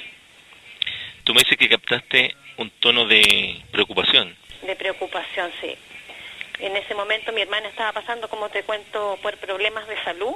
tú 1.25 1.35
me 1.35 1.41
dices 1.41 1.59
que 1.59 1.69
captaste 1.69 2.35
un 2.59 2.71
tono 2.81 3.07
de 3.07 3.63
preocupación. 3.71 4.37
de 4.63 4.77
preocupación, 4.77 5.51
sí. 5.61 5.75
En 6.59 6.77
ese 6.77 6.95
momento 6.95 7.33
mi 7.33 7.41
hermana 7.41 7.69
estaba 7.69 7.93
pasando, 7.93 8.29
como 8.29 8.49
te 8.49 8.63
cuento, 8.63 9.19
por 9.23 9.37
problemas 9.39 9.87
de 9.89 10.01
salud 10.05 10.35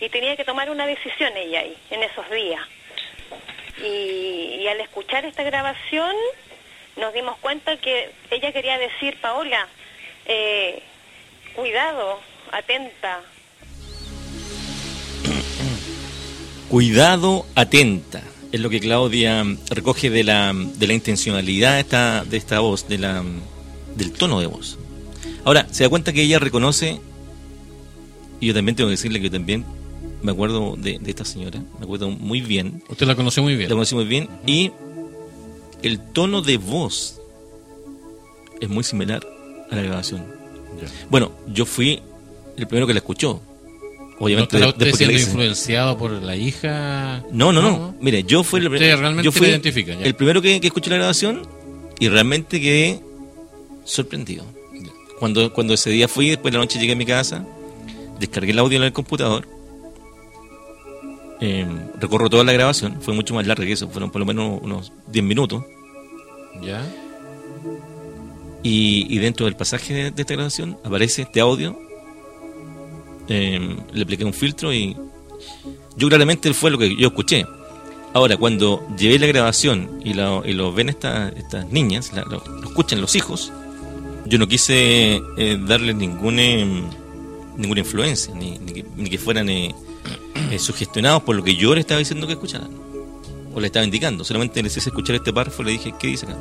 y 0.00 0.08
tenía 0.08 0.36
que 0.36 0.44
tomar 0.44 0.68
una 0.70 0.86
decisión 0.86 1.36
ella 1.36 1.60
ahí, 1.60 1.76
en 1.90 2.02
esos 2.02 2.28
días. 2.30 2.60
Y, 3.78 4.58
y 4.60 4.68
al 4.68 4.80
escuchar 4.80 5.24
esta 5.24 5.44
grabación 5.44 6.14
nos 6.96 7.14
dimos 7.14 7.38
cuenta 7.38 7.76
que 7.76 8.10
ella 8.30 8.52
quería 8.52 8.78
decir, 8.78 9.16
Paola, 9.20 9.68
eh, 10.26 10.82
cuidado, 11.54 12.20
atenta, 12.50 13.22
Cuidado, 16.72 17.44
atenta. 17.54 18.22
Es 18.52 18.60
lo 18.60 18.68
que 18.68 18.80
Claudia 18.80 19.44
recoge 19.70 20.10
de 20.10 20.24
la, 20.24 20.52
de 20.54 20.86
la 20.86 20.92
intencionalidad 20.92 21.74
de 21.74 21.80
esta, 21.80 22.24
de 22.24 22.36
esta 22.36 22.60
voz, 22.60 22.86
de 22.86 22.98
la, 22.98 23.24
del 23.96 24.12
tono 24.12 24.40
de 24.40 24.46
voz. 24.46 24.78
Ahora, 25.44 25.66
se 25.70 25.84
da 25.84 25.88
cuenta 25.88 26.12
que 26.12 26.22
ella 26.22 26.38
reconoce, 26.38 27.00
y 28.40 28.46
yo 28.46 28.54
también 28.54 28.76
tengo 28.76 28.88
que 28.88 28.92
decirle 28.92 29.20
que 29.20 29.24
yo 29.26 29.32
también 29.32 29.64
me 30.22 30.32
acuerdo 30.32 30.76
de, 30.76 30.98
de 30.98 31.10
esta 31.10 31.24
señora, 31.24 31.62
me 31.78 31.84
acuerdo 31.84 32.10
muy 32.10 32.42
bien, 32.42 32.82
Usted 32.88 33.06
la 33.06 33.16
conoció 33.16 33.42
muy 33.42 33.56
bien. 33.56 33.68
la 33.70 33.74
conocí 33.74 33.94
muy 33.94 34.04
bien, 34.04 34.28
y 34.46 34.70
el 35.82 35.98
tono 35.98 36.42
de 36.42 36.58
voz 36.58 37.18
es 38.60 38.68
muy 38.68 38.84
similar 38.84 39.26
a 39.70 39.76
la 39.76 39.82
grabación. 39.82 40.24
Bueno, 41.10 41.32
yo 41.48 41.64
fui 41.66 42.00
el 42.56 42.66
primero 42.66 42.86
que 42.86 42.92
la 42.92 42.98
escuchó. 42.98 43.40
¿No 44.22 44.26
Obviamente, 44.26 44.64
usted 44.64 44.86
la 44.86 44.96
siendo 44.96 45.18
influenciado 45.18 45.98
por 45.98 46.12
la 46.12 46.36
hija? 46.36 47.24
No, 47.32 47.50
no, 47.50 47.60
no. 47.60 47.96
Mire, 48.00 48.22
yo 48.22 48.44
fui, 48.44 48.60
el, 48.60 48.70
realmente 48.70 49.24
yo 49.24 49.32
fui 49.32 49.48
identifica, 49.48 49.94
el 49.94 50.14
primero 50.14 50.40
que, 50.40 50.60
que 50.60 50.68
escuché 50.68 50.90
la 50.90 50.96
grabación 50.98 51.42
y 51.98 52.08
realmente 52.08 52.60
quedé 52.60 53.00
sorprendido. 53.82 54.44
Cuando, 55.18 55.52
cuando 55.52 55.74
ese 55.74 55.90
día 55.90 56.06
fui, 56.06 56.28
después 56.28 56.52
de 56.52 56.58
la 56.58 56.62
noche 56.62 56.78
llegué 56.78 56.92
a 56.92 56.96
mi 56.96 57.04
casa, 57.04 57.44
descargué 58.20 58.52
el 58.52 58.60
audio 58.60 58.78
en 58.78 58.84
el 58.84 58.92
computador, 58.92 59.48
eh, 61.40 61.66
recorro 61.98 62.30
toda 62.30 62.44
la 62.44 62.52
grabación, 62.52 63.02
fue 63.02 63.14
mucho 63.14 63.34
más 63.34 63.44
larga 63.44 63.66
que 63.66 63.72
eso, 63.72 63.88
fueron 63.88 64.12
por 64.12 64.20
lo 64.20 64.26
menos 64.26 64.60
unos 64.62 64.92
10 65.08 65.24
minutos, 65.24 65.64
¿Ya? 66.64 66.80
y, 68.62 69.04
y 69.12 69.18
dentro 69.18 69.46
del 69.46 69.56
pasaje 69.56 69.92
de, 69.94 70.10
de 70.12 70.22
esta 70.22 70.34
grabación 70.34 70.78
aparece 70.84 71.22
este 71.22 71.40
audio, 71.40 71.76
eh, 73.32 73.76
le 73.92 74.02
apliqué 74.02 74.24
un 74.24 74.32
filtro 74.34 74.72
y 74.72 74.96
yo 75.96 76.08
claramente 76.08 76.52
fue 76.54 76.70
lo 76.70 76.78
que 76.78 76.94
yo 76.96 77.08
escuché. 77.08 77.44
Ahora, 78.14 78.36
cuando 78.36 78.86
llevé 78.98 79.18
la 79.18 79.26
grabación 79.26 80.00
y 80.04 80.12
lo, 80.14 80.44
y 80.44 80.52
lo 80.52 80.72
ven 80.72 80.90
estas 80.90 81.32
niñas, 81.70 82.12
la- 82.12 82.24
lo, 82.24 82.42
escuchan 82.62 83.00
los 83.00 83.16
hijos, 83.16 83.50
yo 84.26 84.38
no 84.38 84.46
quise 84.46 85.20
eh, 85.38 85.58
darles 85.66 85.96
ningún, 85.96 86.38
eh, 86.38 86.82
ninguna 87.56 87.80
influencia, 87.80 88.34
ni, 88.34 88.58
que, 88.58 88.84
ni 88.96 89.08
que 89.08 89.18
fueran 89.18 89.48
eh, 89.48 89.74
eh, 90.50 90.58
sugestionados 90.58 91.22
por 91.22 91.36
lo 91.36 91.42
que 91.42 91.56
yo 91.56 91.74
les 91.74 91.80
estaba 91.82 91.98
diciendo 92.00 92.26
que 92.26 92.34
escucharan, 92.34 92.70
o 93.54 93.60
les 93.60 93.68
estaba 93.68 93.84
indicando. 93.84 94.24
Solamente 94.24 94.62
les 94.62 94.76
hice 94.76 94.90
escuchar 94.90 95.16
este 95.16 95.32
párrafo 95.32 95.62
y 95.62 95.64
le 95.66 95.70
dije, 95.72 95.94
¿qué 95.98 96.08
dice 96.08 96.26
acá? 96.26 96.36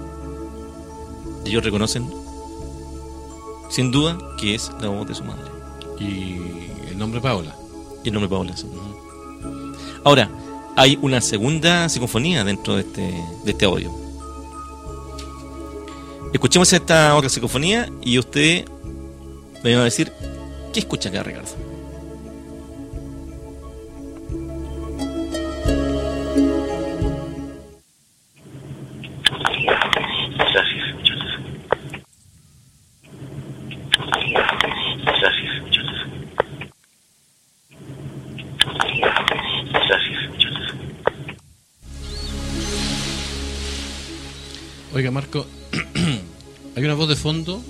Ellos 1.46 1.64
reconocen, 1.64 2.06
sin 3.70 3.92
duda, 3.92 4.18
que 4.38 4.56
es 4.56 4.72
la 4.82 4.90
voz 4.90 5.08
de 5.08 5.16
su 5.16 5.24
madre. 5.24 5.50
Y 6.00 6.36
nombre 7.02 7.20
Paola. 7.20 7.56
Y 8.04 8.08
el 8.08 8.14
nombre 8.14 8.30
Paola. 8.30 8.56
Ahora, 10.04 10.30
hay 10.78 10.98
una 11.02 11.20
segunda 11.20 11.90
psicofonía 11.90 12.44
dentro 12.44 12.76
de 12.76 12.82
este, 12.82 13.02
de 13.44 13.52
este 13.52 13.66
audio. 13.66 13.92
Escuchemos 16.34 16.72
esta 16.72 17.16
otra 17.16 17.30
psicofonía 17.30 17.90
y 18.02 18.18
usted 18.18 18.66
me 19.64 19.76
va 19.76 19.82
a 19.82 19.86
decir 19.86 20.12
qué 20.72 20.80
escucha 20.80 21.10
acá, 21.10 21.24
Ricardo. 21.24 21.71
Oiga, 44.94 45.10
Marco, 45.10 45.46
hay 46.76 46.84
una 46.84 46.96
voz 46.96 47.08
de 47.08 47.16
fondo, 47.16 47.62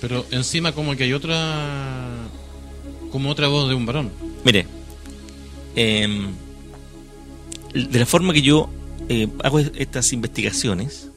pero 0.00 0.24
encima 0.30 0.72
como 0.72 0.94
que 0.96 1.04
hay 1.04 1.12
otra... 1.12 2.28
como 3.10 3.30
otra 3.30 3.48
voz 3.48 3.68
de 3.68 3.74
un 3.74 3.84
varón. 3.84 4.12
Mire, 4.44 4.66
em, 5.74 6.28
de 7.74 7.98
la 7.98 8.06
forma 8.06 8.32
que 8.32 8.42
yo 8.42 8.68
eh, 9.08 9.28
hago 9.42 9.58
estas 9.58 10.12
investigaciones, 10.12 11.10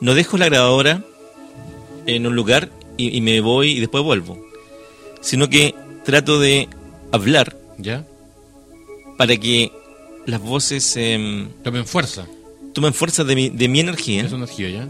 no 0.00 0.14
dejo 0.14 0.38
la 0.38 0.46
grabadora 0.46 1.04
en 2.06 2.26
un 2.26 2.34
lugar 2.34 2.70
y, 2.96 3.16
y 3.16 3.20
me 3.20 3.40
voy 3.40 3.70
y 3.70 3.80
después 3.80 4.02
vuelvo. 4.02 4.44
Sino 5.20 5.48
que 5.48 5.74
trato 6.04 6.40
de 6.40 6.68
hablar 7.12 7.56
¿Ya? 7.78 8.04
para 9.16 9.36
que 9.36 9.70
las 10.26 10.40
voces 10.40 10.96
em, 10.96 11.48
Tomen 11.62 11.86
fuerza. 11.86 12.26
Tomen 12.74 12.94
fuerza 12.94 13.24
de 13.24 13.34
mi, 13.34 13.48
de 13.48 13.68
mi 13.68 13.80
energía 13.80 14.22
Es 14.24 14.32
energía, 14.32 14.68
¿ya? 14.70 14.88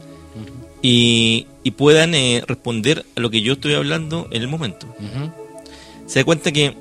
y, 0.82 1.46
y 1.64 1.70
puedan 1.72 2.14
eh, 2.14 2.42
responder 2.46 3.04
a 3.16 3.20
lo 3.20 3.30
que 3.30 3.40
yo 3.42 3.54
estoy 3.54 3.74
hablando 3.74 4.28
en 4.30 4.42
el 4.42 4.48
momento. 4.48 4.86
Se 6.06 6.20
da 6.20 6.24
cuenta 6.24 6.52
que 6.52 6.74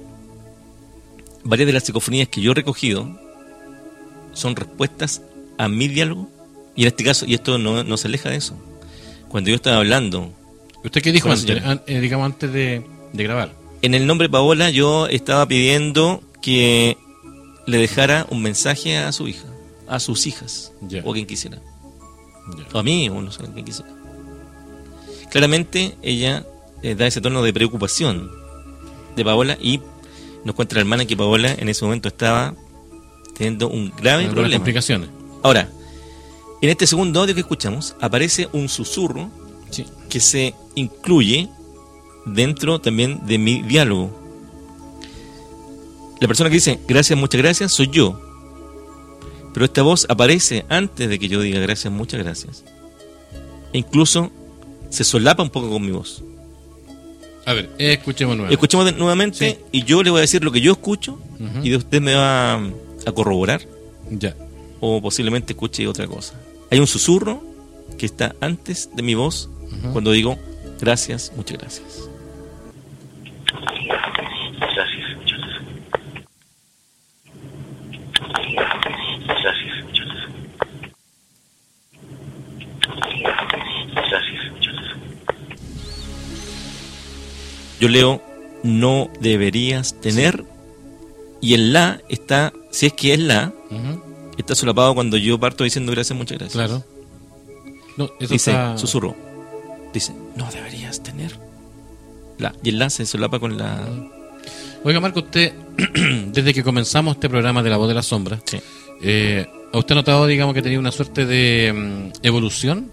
varias 1.43 1.67
de 1.67 1.73
las 1.73 1.83
psicofonías 1.83 2.27
que 2.27 2.41
yo 2.41 2.51
he 2.51 2.55
recogido 2.55 3.19
son 4.33 4.55
respuestas 4.55 5.21
a 5.57 5.67
mi 5.67 5.87
diálogo 5.87 6.29
y 6.75 6.83
en 6.83 6.87
este 6.89 7.03
caso, 7.03 7.25
y 7.25 7.33
esto 7.33 7.57
no, 7.57 7.83
no 7.83 7.97
se 7.97 8.07
aleja 8.07 8.29
de 8.29 8.35
eso. 8.35 8.55
Cuando 9.29 9.49
yo 9.49 9.55
estaba 9.55 9.77
hablando, 9.77 10.31
¿Usted 10.83 11.01
qué 11.01 11.11
dijo 11.11 11.29
antes, 11.31 11.63
an- 11.63 11.81
eh, 11.87 11.99
digamos, 11.99 12.25
antes 12.27 12.53
de, 12.53 12.83
de 13.13 13.23
grabar? 13.23 13.51
en 13.81 13.93
el 13.95 14.05
nombre 14.07 14.29
Paola 14.29 14.69
yo 14.69 15.07
estaba 15.07 15.47
pidiendo 15.47 16.21
que 16.41 16.97
le 17.65 17.77
dejara 17.79 18.25
un 18.29 18.41
mensaje 18.43 18.97
a 18.97 19.11
su 19.11 19.27
hija, 19.27 19.45
a 19.87 19.99
sus 19.99 20.27
hijas, 20.27 20.71
o 21.03 21.13
quien 21.13 21.25
quisiera. 21.25 21.59
O 22.73 22.79
a 22.79 22.83
mí, 22.83 23.09
o 23.09 23.21
no 23.21 23.31
sé, 23.31 23.43
quien 23.53 23.65
quisiera. 23.65 23.91
Claramente 25.31 25.97
ella 26.01 26.45
eh, 26.81 26.95
da 26.95 27.07
ese 27.07 27.19
tono 27.21 27.41
de 27.43 27.53
preocupación 27.53 28.31
de 29.15 29.25
Paola 29.25 29.57
y 29.61 29.81
nos 30.45 30.55
cuenta 30.55 30.75
la 30.75 30.81
hermana 30.81 31.05
que 31.05 31.17
Paola 31.17 31.51
en 31.53 31.67
ese 31.69 31.83
momento 31.83 32.07
estaba 32.07 32.53
teniendo 33.35 33.67
un 33.69 33.89
grave 33.89 34.23
Algunas 34.23 34.33
problema. 34.33 34.55
complicaciones. 34.59 35.09
Ahora, 35.43 35.69
en 36.61 36.69
este 36.69 36.87
segundo 36.87 37.19
audio 37.21 37.33
que 37.35 37.41
escuchamos 37.41 37.95
aparece 37.99 38.47
un 38.53 38.69
susurro 38.69 39.29
Sí. 39.69 39.85
que 40.09 40.21
se 40.21 40.53
incluye 40.75 41.49
dentro 42.25 42.79
también 42.79 43.25
de 43.27 43.37
mi 43.37 43.61
diálogo. 43.63 44.09
La 46.21 46.27
persona 46.27 46.49
que 46.49 46.55
dice 46.55 46.79
gracias, 46.87 47.19
muchas 47.19 47.41
gracias, 47.41 47.73
soy 47.73 47.89
yo. 47.91 48.19
Pero 49.57 49.65
esta 49.65 49.81
voz 49.81 50.05
aparece 50.07 50.65
antes 50.69 51.09
de 51.09 51.17
que 51.17 51.27
yo 51.27 51.41
diga 51.41 51.59
gracias, 51.59 51.91
muchas 51.91 52.23
gracias. 52.23 52.63
E 53.73 53.79
incluso 53.79 54.29
se 54.91 55.03
solapa 55.03 55.41
un 55.41 55.49
poco 55.49 55.67
con 55.71 55.83
mi 55.83 55.89
voz. 55.89 56.23
A 57.43 57.53
ver, 57.53 57.67
escuchemos 57.79 58.35
nuevamente. 58.37 58.53
Escuchemos 58.53 58.95
nuevamente 58.95 59.49
Sí. 59.53 59.57
y 59.71 59.83
yo 59.83 60.03
le 60.03 60.11
voy 60.11 60.19
a 60.19 60.21
decir 60.21 60.43
lo 60.43 60.51
que 60.51 60.61
yo 60.61 60.73
escucho 60.73 61.13
Ujú. 61.39 61.63
y 61.65 61.71
de 61.71 61.77
usted 61.77 61.99
me 62.01 62.13
va 62.13 62.53
a, 62.53 63.11
corroborar 63.15 63.61
Ya. 64.11 64.35
o 64.79 65.01
posiblemente 65.01 65.53
escuche 65.53 65.87
otra 65.87 66.05
cosa. 66.05 66.39
Hay 66.69 66.79
un 66.79 66.85
susurro 66.85 67.41
que 67.97 68.05
está 68.05 68.35
antes 68.41 68.91
de 68.95 69.01
mi 69.01 69.15
voz 69.15 69.49
cuando 69.91 70.11
digo 70.11 70.37
gracias, 70.79 71.33
muchas 71.35 71.57
gracias. 71.57 72.07
Gracias, 74.59 75.17
muchas 75.17 75.39
gracias. 75.39 75.67
Gracias, 78.53 78.66
Yo 87.79 87.89
leo 87.89 88.21
no 88.63 89.09
deberías 89.21 89.99
tener 90.01 90.43
y 91.41 91.53
el 91.53 91.73
la 91.73 92.01
está, 92.09 92.53
si 92.71 92.87
es 92.87 92.93
que 92.93 93.13
es 93.13 93.19
la, 93.19 93.53
está 94.37 94.55
solapado 94.55 94.95
cuando 94.95 95.17
yo 95.17 95.39
parto 95.39 95.63
diciendo 95.63 95.91
gracias, 95.91 96.17
muchas 96.17 96.37
gracias. 96.39 96.53
Claro. 96.53 96.83
No, 97.97 98.05
eso 98.19 98.33
Dice, 98.33 98.51
está... 98.51 98.77
susurro. 98.77 99.15
Dice, 99.93 100.13
no 100.35 100.49
deberías 100.51 101.01
tener. 101.01 101.37
La. 102.37 102.53
Y 102.63 102.69
el 102.69 102.79
la 102.79 102.89
se 102.89 103.05
solapa 103.05 103.39
con 103.39 103.57
la... 103.57 103.87
Oiga, 104.83 104.99
Marco, 104.99 105.19
usted, 105.21 105.53
desde 106.27 106.53
que 106.53 106.63
comenzamos 106.63 107.15
este 107.15 107.29
programa 107.29 107.63
de 107.63 107.69
La 107.69 107.77
Voz 107.77 107.87
de 107.87 107.95
la 107.95 108.03
Sombra, 108.03 108.39
Sí. 108.45 108.59
eh, 109.01 109.47
¿a 109.73 109.77
usted 109.77 109.93
ha 109.93 109.95
notado, 109.95 110.27
digamos, 110.27 110.53
que 110.53 110.61
tenido 110.61 110.79
una 110.79 110.91
suerte 110.91 111.25
de 111.25 111.73
mm, 111.73 112.25
evolución 112.25 112.91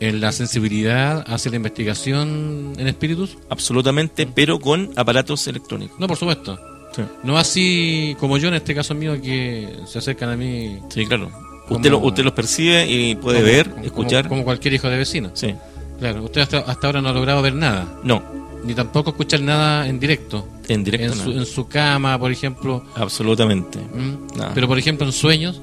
en 0.00 0.20
la 0.20 0.32
sensibilidad 0.32 1.24
hacia 1.26 1.50
la 1.50 1.56
investigación 1.56 2.72
en 2.78 2.86
espíritus? 2.86 3.36
Absolutamente, 3.48 4.26
pero 4.26 4.58
con 4.60 4.90
aparatos 4.96 5.46
electrónicos. 5.46 5.98
No, 5.98 6.06
por 6.06 6.16
supuesto. 6.16 6.58
Sí, 6.94 7.02
No 7.24 7.36
así 7.36 8.16
como 8.20 8.38
yo 8.38 8.48
en 8.48 8.54
este 8.54 8.74
caso 8.74 8.94
mío 8.94 9.20
que 9.20 9.68
se 9.86 9.98
acercan 9.98 10.30
a 10.30 10.36
mí 10.36 10.78
Sí, 10.88 11.04
claro. 11.06 11.30
Como- 11.66 11.76
Usted, 11.78 11.90
lo, 11.90 11.98
usted 11.98 12.24
los 12.24 12.32
percibe 12.32 12.86
y 12.86 13.14
puede 13.16 13.40
como- 13.40 13.52
ver, 13.52 13.70
como- 13.70 13.84
escuchar. 13.84 14.28
como, 14.28 14.44
cualquier 14.44 14.74
hijo 14.74 14.88
de 14.88 14.96
vecino. 14.98 15.30
Sí. 15.34 15.54
Claro, 15.98 16.22
usted 16.24 16.42
hasta, 16.42 16.58
hasta 16.58 16.86
ahora 16.86 17.02
no 17.02 17.08
ha 17.08 17.12
logrado 17.12 17.42
ver 17.42 17.54
nada, 17.54 17.98
No, 18.04 18.22
ni 18.64 18.74
tampoco 18.74 19.10
escuchar 19.10 19.40
nada 19.40 19.88
en 19.88 19.98
directo. 19.98 20.46
en 20.68 20.84
directo 20.84 21.12
En 21.12 21.18
su, 21.18 21.32
en 21.32 21.46
su 21.46 21.66
cama, 21.68 22.18
por 22.18 22.30
ejemplo. 22.30 22.84
Absolutamente. 22.94 23.78
¿Mm? 23.78 24.28
Pero 24.54 24.68
por 24.68 24.78
ejemplo 24.78 25.06
en 25.06 25.12
sueños, 25.12 25.60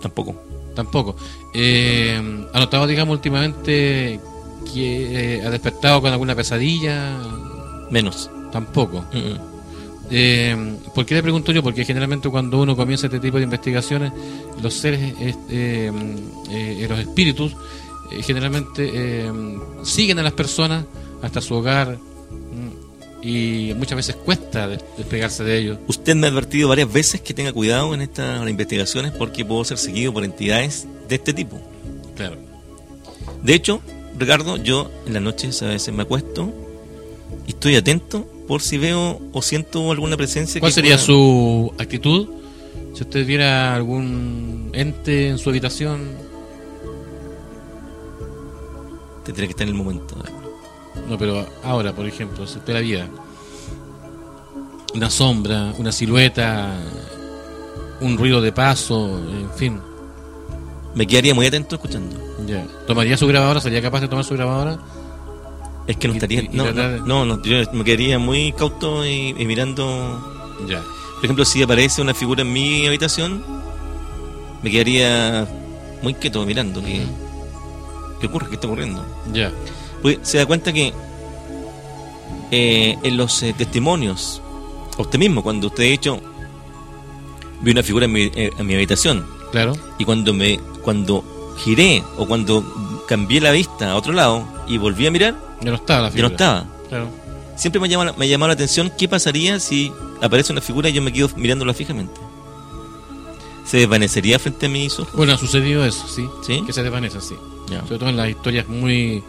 Tampoco. 0.00 0.40
Tampoco. 0.74 1.16
Eh, 1.54 2.46
¿Ha 2.52 2.58
notado, 2.58 2.86
digamos, 2.86 3.14
últimamente 3.14 4.20
que 4.72 5.36
eh, 5.36 5.46
ha 5.46 5.50
despertado 5.50 6.00
con 6.00 6.12
alguna 6.12 6.34
pesadilla? 6.34 7.18
Menos. 7.90 8.30
Tampoco. 8.52 9.04
Eh, 10.10 10.76
¿Por 10.94 11.06
qué 11.06 11.14
le 11.14 11.22
pregunto 11.22 11.52
yo? 11.52 11.62
Porque 11.62 11.84
generalmente 11.84 12.28
cuando 12.28 12.60
uno 12.60 12.76
comienza 12.76 13.06
este 13.06 13.20
tipo 13.20 13.36
de 13.36 13.44
investigaciones, 13.44 14.12
los 14.60 14.74
seres, 14.74 15.14
eh, 15.48 16.86
los 16.88 16.98
espíritus, 16.98 17.56
generalmente 18.22 19.30
siguen 19.84 20.18
a 20.18 20.24
las 20.24 20.32
personas 20.32 20.84
hasta 21.22 21.40
su 21.40 21.54
hogar 21.54 21.96
y 23.22 23.72
muchas 23.76 23.96
veces 23.96 24.16
cuesta 24.16 24.66
des- 24.68 24.82
despegarse 24.96 25.44
de 25.44 25.58
ellos. 25.58 25.78
Usted 25.88 26.14
me 26.16 26.26
ha 26.26 26.30
advertido 26.30 26.68
varias 26.68 26.90
veces 26.92 27.20
que 27.20 27.34
tenga 27.34 27.52
cuidado 27.52 27.92
en 27.94 28.00
estas 28.00 28.48
investigaciones 28.48 29.12
porque 29.12 29.44
puedo 29.44 29.64
ser 29.64 29.78
seguido 29.78 30.12
por 30.12 30.24
entidades 30.24 30.86
de 31.08 31.14
este 31.16 31.32
tipo. 31.34 31.60
Claro. 32.16 32.36
De 33.42 33.54
hecho, 33.54 33.80
Ricardo, 34.18 34.56
yo 34.56 34.90
en 35.06 35.14
las 35.14 35.22
noches 35.22 35.62
a 35.62 35.66
veces 35.68 35.92
me 35.94 36.02
acuesto 36.02 36.52
y 37.46 37.50
estoy 37.50 37.76
atento 37.76 38.26
por 38.48 38.62
si 38.62 38.78
veo 38.78 39.20
o 39.32 39.42
siento 39.42 39.90
alguna 39.92 40.16
presencia. 40.16 40.60
¿Cuál 40.60 40.70
que 40.72 40.74
sería 40.74 40.94
pueda- 40.96 41.06
su 41.06 41.72
actitud 41.78 42.28
si 42.94 43.02
usted 43.02 43.24
viera 43.26 43.74
algún 43.74 44.70
ente 44.72 45.28
en 45.28 45.38
su 45.38 45.48
habitación? 45.50 46.08
Tendría 49.24 49.46
que 49.46 49.52
estar 49.52 49.68
en 49.68 49.74
el 49.74 49.78
momento. 49.78 50.16
No, 51.10 51.18
pero 51.18 51.44
ahora, 51.64 51.92
por 51.92 52.06
ejemplo, 52.06 52.46
si 52.46 52.56
usted 52.58 52.72
la 52.72 52.80
viera 52.80 53.08
una 54.94 55.10
sombra, 55.10 55.72
una 55.78 55.92
silueta, 55.92 56.72
un 58.00 58.16
ruido 58.16 58.40
de 58.40 58.52
paso, 58.52 59.18
en 59.18 59.50
fin. 59.54 59.80
Me 60.94 61.06
quedaría 61.06 61.32
muy 61.34 61.46
atento 61.46 61.76
escuchando. 61.76 62.16
Ya. 62.46 62.66
¿Tomaría 62.86 63.16
su 63.16 63.26
grabadora? 63.28 63.60
¿Sería 63.60 63.80
capaz 63.80 64.00
de 64.00 64.08
tomar 64.08 64.24
su 64.24 64.34
grabadora? 64.34 64.78
Es 65.86 65.96
que 65.96 66.08
no 66.08 66.14
estaría. 66.14 66.42
y- 66.42 66.46
y 66.46 66.56
no, 66.56 66.72
no, 66.72 66.98
no, 67.06 67.24
no, 67.24 67.42
yo 67.42 67.58
me 67.72 67.84
quedaría 67.84 68.18
muy 68.18 68.52
cauto 68.52 69.06
y, 69.06 69.32
mirando. 69.34 69.86
Ya. 70.68 70.82
Por 71.16 71.24
ejemplo, 71.24 71.44
si 71.44 71.62
aparece 71.62 72.02
una 72.02 72.14
figura 72.14 72.42
en 72.42 72.52
mi 72.52 72.86
habitación, 72.86 73.44
me 74.62 74.70
quedaría 74.70 75.46
muy 76.02 76.14
quieto 76.14 76.44
mirando. 76.44 76.82
¿Qué, 76.82 77.04
¿qué 78.20 78.26
ocurre? 78.26 78.48
¿Qué 78.48 78.54
está 78.56 78.66
ocurriendo? 78.66 79.04
Ya. 79.32 79.52
Pues 80.02 80.18
se 80.22 80.38
da 80.38 80.46
cuenta 80.46 80.72
que 80.72 80.92
eh, 82.50 82.96
en 83.02 83.16
los 83.16 83.42
eh, 83.42 83.54
testimonios, 83.56 84.40
usted 84.98 85.18
mismo, 85.18 85.42
cuando 85.42 85.68
usted 85.68 85.84
ha 85.84 85.90
dicho, 85.90 86.20
vi 87.60 87.70
una 87.72 87.82
figura 87.82 88.06
en 88.06 88.12
mi, 88.12 88.22
eh, 88.34 88.50
en 88.56 88.66
mi 88.66 88.74
habitación, 88.74 89.26
Claro. 89.52 89.72
y 89.98 90.04
cuando 90.04 90.32
me 90.32 90.58
cuando 90.82 91.22
giré 91.58 92.02
o 92.16 92.26
cuando 92.26 93.04
cambié 93.06 93.40
la 93.40 93.50
vista 93.50 93.90
a 93.92 93.96
otro 93.96 94.12
lado 94.12 94.46
y 94.66 94.78
volví 94.78 95.06
a 95.06 95.10
mirar, 95.10 95.36
Ya 95.60 95.70
no 95.70 95.76
estaba 95.76 96.02
la 96.02 96.10
ya 96.10 96.22
no 96.22 96.28
estaba. 96.28 96.66
Claro. 96.88 97.08
Siempre 97.56 97.80
me 97.80 97.88
llama, 97.88 98.14
me 98.16 98.24
ha 98.24 98.28
llamado 98.28 98.48
la 98.48 98.54
atención 98.54 98.90
qué 98.96 99.06
pasaría 99.08 99.60
si 99.60 99.92
aparece 100.22 100.52
una 100.52 100.62
figura 100.62 100.88
y 100.88 100.94
yo 100.94 101.02
me 101.02 101.12
quedo 101.12 101.28
mirándola 101.36 101.74
fijamente. 101.74 102.18
¿Se 103.66 103.76
desvanecería 103.76 104.38
frente 104.38 104.66
a 104.66 104.68
mis 104.70 104.98
ojos? 104.98 105.12
Bueno, 105.14 105.34
ha 105.34 105.36
sucedido 105.38 105.84
eso, 105.84 106.08
sí. 106.08 106.26
¿Sí? 106.44 106.62
Que 106.66 106.72
se 106.72 106.82
desvanece, 106.82 107.20
sí. 107.20 107.34
Sobre 107.84 107.98
todo 107.98 108.08
en 108.08 108.16
las 108.16 108.28
historias 108.30 108.66
muy 108.66 109.22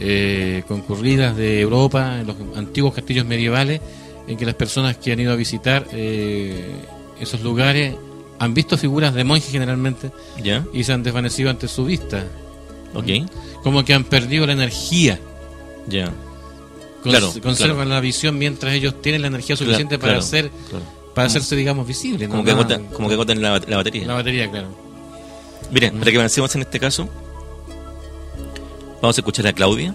eh, 0.00 0.62
concurridas 0.68 1.36
de 1.36 1.60
Europa, 1.60 2.18
en 2.20 2.26
los 2.26 2.36
antiguos 2.56 2.94
castillos 2.94 3.26
medievales, 3.26 3.80
en 4.26 4.36
que 4.36 4.44
las 4.46 4.54
personas 4.54 4.96
que 4.96 5.12
han 5.12 5.20
ido 5.20 5.32
a 5.32 5.36
visitar 5.36 5.86
eh, 5.92 6.70
esos 7.20 7.40
lugares 7.42 7.94
han 8.38 8.54
visto 8.54 8.76
figuras 8.78 9.14
de 9.14 9.24
monjes 9.24 9.50
generalmente 9.50 10.10
¿Ya? 10.42 10.64
y 10.72 10.84
se 10.84 10.92
han 10.92 11.02
desvanecido 11.02 11.50
ante 11.50 11.66
su 11.68 11.84
vista. 11.84 12.24
Ok. 12.94 13.06
Como 13.62 13.84
que 13.84 13.94
han 13.94 14.04
perdido 14.04 14.46
la 14.46 14.52
energía. 14.52 15.18
Ya. 15.88 16.06
Cons- 16.06 16.12
Claro, 17.02 17.32
conservan 17.42 17.76
claro. 17.76 17.90
la 17.90 18.00
visión 18.00 18.36
mientras 18.38 18.74
ellos 18.74 19.00
tienen 19.00 19.22
la 19.22 19.28
energía 19.28 19.56
suficiente 19.56 19.98
Claro, 19.98 20.14
para 20.14 20.18
hacer 20.18 20.50
para 21.14 21.26
hacerse 21.28 21.54
digamos 21.56 21.86
visibles 21.86 22.28
Como 22.28 22.40
¿no? 22.42 22.44
que 22.44 22.50
agotan, 22.50 22.86
como 22.86 23.08
que 23.08 23.14
agotan 23.14 23.40
la, 23.40 23.60
la 23.66 23.76
batería. 23.76 24.04
la 24.06 24.14
batería 24.14 24.50
claro 24.50 24.68
Miren, 25.70 25.96
para 25.98 26.10
que 26.10 26.16
avancemos 26.18 26.54
en 26.56 26.62
este 26.62 26.80
caso, 26.80 27.08
vamos 29.00 29.16
a 29.16 29.20
escuchar 29.20 29.46
a 29.46 29.52
Claudia, 29.52 29.94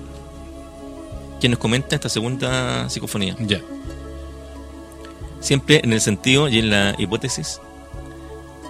quien 1.40 1.52
nos 1.52 1.60
comenta 1.60 1.96
esta 1.96 2.10
segunda 2.10 2.90
psicofonía. 2.90 3.36
Ya. 3.40 3.62
Siempre 5.40 5.82
en 5.84 5.92
el 5.92 6.02
sentido 6.02 6.48
y 6.48 6.60
en 6.60 6.70
la 6.70 6.96
hipótesis 6.98 7.60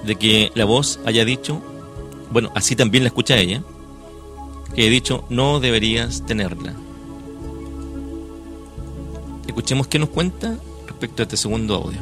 de 0.03 0.15
que 0.15 0.51
la 0.55 0.65
voz 0.65 0.99
haya 1.05 1.23
dicho, 1.23 1.61
bueno, 2.31 2.51
así 2.55 2.75
también 2.75 3.03
la 3.03 3.09
escucha 3.09 3.37
ella, 3.37 3.61
que 4.75 4.87
he 4.87 4.89
dicho, 4.89 5.25
no 5.29 5.59
deberías 5.59 6.25
tenerla. 6.25 6.73
Escuchemos 9.47 9.87
qué 9.87 9.99
nos 9.99 10.09
cuenta 10.09 10.57
respecto 10.87 11.21
a 11.21 11.23
este 11.23 11.37
segundo 11.37 11.75
audio. 11.75 11.99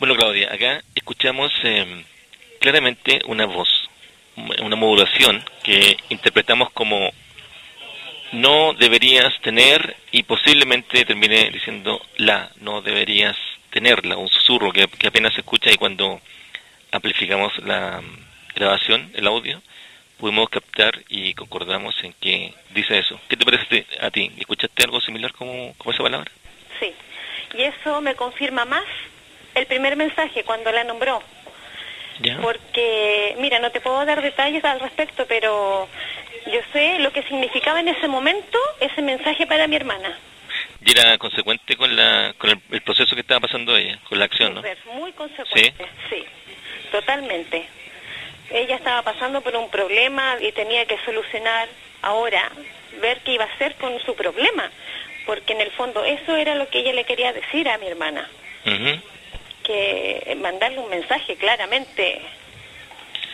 Bueno, 0.00 0.14
Claudia, 0.16 0.52
acá 0.52 0.82
escuchamos 0.94 1.52
eh, 1.64 2.04
claramente 2.58 3.20
una 3.26 3.46
voz, 3.46 3.68
una 4.62 4.76
modulación 4.76 5.42
que 5.62 5.96
interpretamos 6.10 6.70
como 6.70 7.10
no 8.32 8.74
deberías 8.74 9.32
tener 9.40 9.96
y 10.12 10.22
posiblemente 10.22 11.04
termine 11.04 11.50
diciendo 11.50 12.00
la, 12.16 12.50
no 12.60 12.82
deberías 12.82 13.36
tenerla, 13.70 14.16
un 14.16 14.28
susurro 14.28 14.72
que, 14.72 14.88
apenas 15.06 15.34
se 15.34 15.40
escucha 15.40 15.70
y 15.70 15.76
cuando 15.76 16.20
amplificamos 16.92 17.56
la 17.58 18.02
grabación, 18.54 19.10
el 19.14 19.26
audio, 19.26 19.60
pudimos 20.18 20.48
captar 20.48 20.92
y 21.08 21.34
concordamos 21.34 21.94
en 22.02 22.12
que 22.14 22.52
dice 22.70 22.98
eso. 22.98 23.20
¿Qué 23.28 23.36
te 23.36 23.44
parece 23.44 23.86
a 24.00 24.10
ti? 24.10 24.30
¿Escuchaste 24.38 24.84
algo 24.84 25.00
similar 25.00 25.32
como, 25.32 25.74
como 25.78 25.92
esa 25.92 26.02
palabra? 26.02 26.30
Sí, 26.80 26.92
y 27.56 27.62
eso 27.62 28.00
me 28.00 28.14
confirma 28.14 28.64
más 28.64 28.84
el 29.54 29.66
primer 29.66 29.96
mensaje 29.96 30.44
cuando 30.44 30.72
la 30.72 30.84
nombró. 30.84 31.22
¿Ya? 32.20 32.38
Porque, 32.40 33.36
mira, 33.38 33.58
no 33.58 33.70
te 33.70 33.80
puedo 33.80 34.04
dar 34.04 34.22
detalles 34.22 34.64
al 34.64 34.80
respecto, 34.80 35.26
pero 35.26 35.88
yo 36.46 36.60
sé 36.72 36.98
lo 36.98 37.12
que 37.12 37.22
significaba 37.24 37.80
en 37.80 37.88
ese 37.88 38.08
momento 38.08 38.58
ese 38.80 39.02
mensaje 39.02 39.46
para 39.46 39.66
mi 39.66 39.76
hermana. 39.76 40.18
Y 40.84 40.92
era 40.92 41.18
consecuente 41.18 41.76
con, 41.76 41.94
la, 41.94 42.34
con 42.38 42.50
el, 42.50 42.60
el 42.70 42.80
proceso 42.82 43.14
que 43.14 43.20
estaba 43.20 43.40
pasando 43.40 43.76
ella, 43.76 43.98
con 44.08 44.18
la 44.18 44.24
acción, 44.24 44.54
¿no? 44.54 44.62
Muy 44.94 45.12
consecuente, 45.12 45.86
sí, 46.08 46.24
totalmente. 46.90 47.66
Ella 48.50 48.76
estaba 48.76 49.02
pasando 49.02 49.40
por 49.40 49.54
un 49.56 49.70
problema 49.70 50.36
y 50.40 50.52
tenía 50.52 50.86
que 50.86 50.96
solucionar 51.04 51.68
ahora, 52.02 52.50
ver 53.00 53.20
qué 53.20 53.32
iba 53.32 53.44
a 53.44 53.48
hacer 53.48 53.74
con 53.74 53.98
su 54.00 54.14
problema, 54.14 54.70
porque 55.26 55.52
en 55.52 55.60
el 55.60 55.70
fondo 55.72 56.04
eso 56.04 56.34
era 56.36 56.54
lo 56.54 56.68
que 56.68 56.80
ella 56.80 56.92
le 56.92 57.04
quería 57.04 57.32
decir 57.32 57.68
a 57.68 57.78
mi 57.78 57.86
hermana. 57.86 58.28
Que 59.68 60.36
mandarle 60.40 60.78
un 60.80 60.88
mensaje 60.90 61.36
claramente 61.36 62.20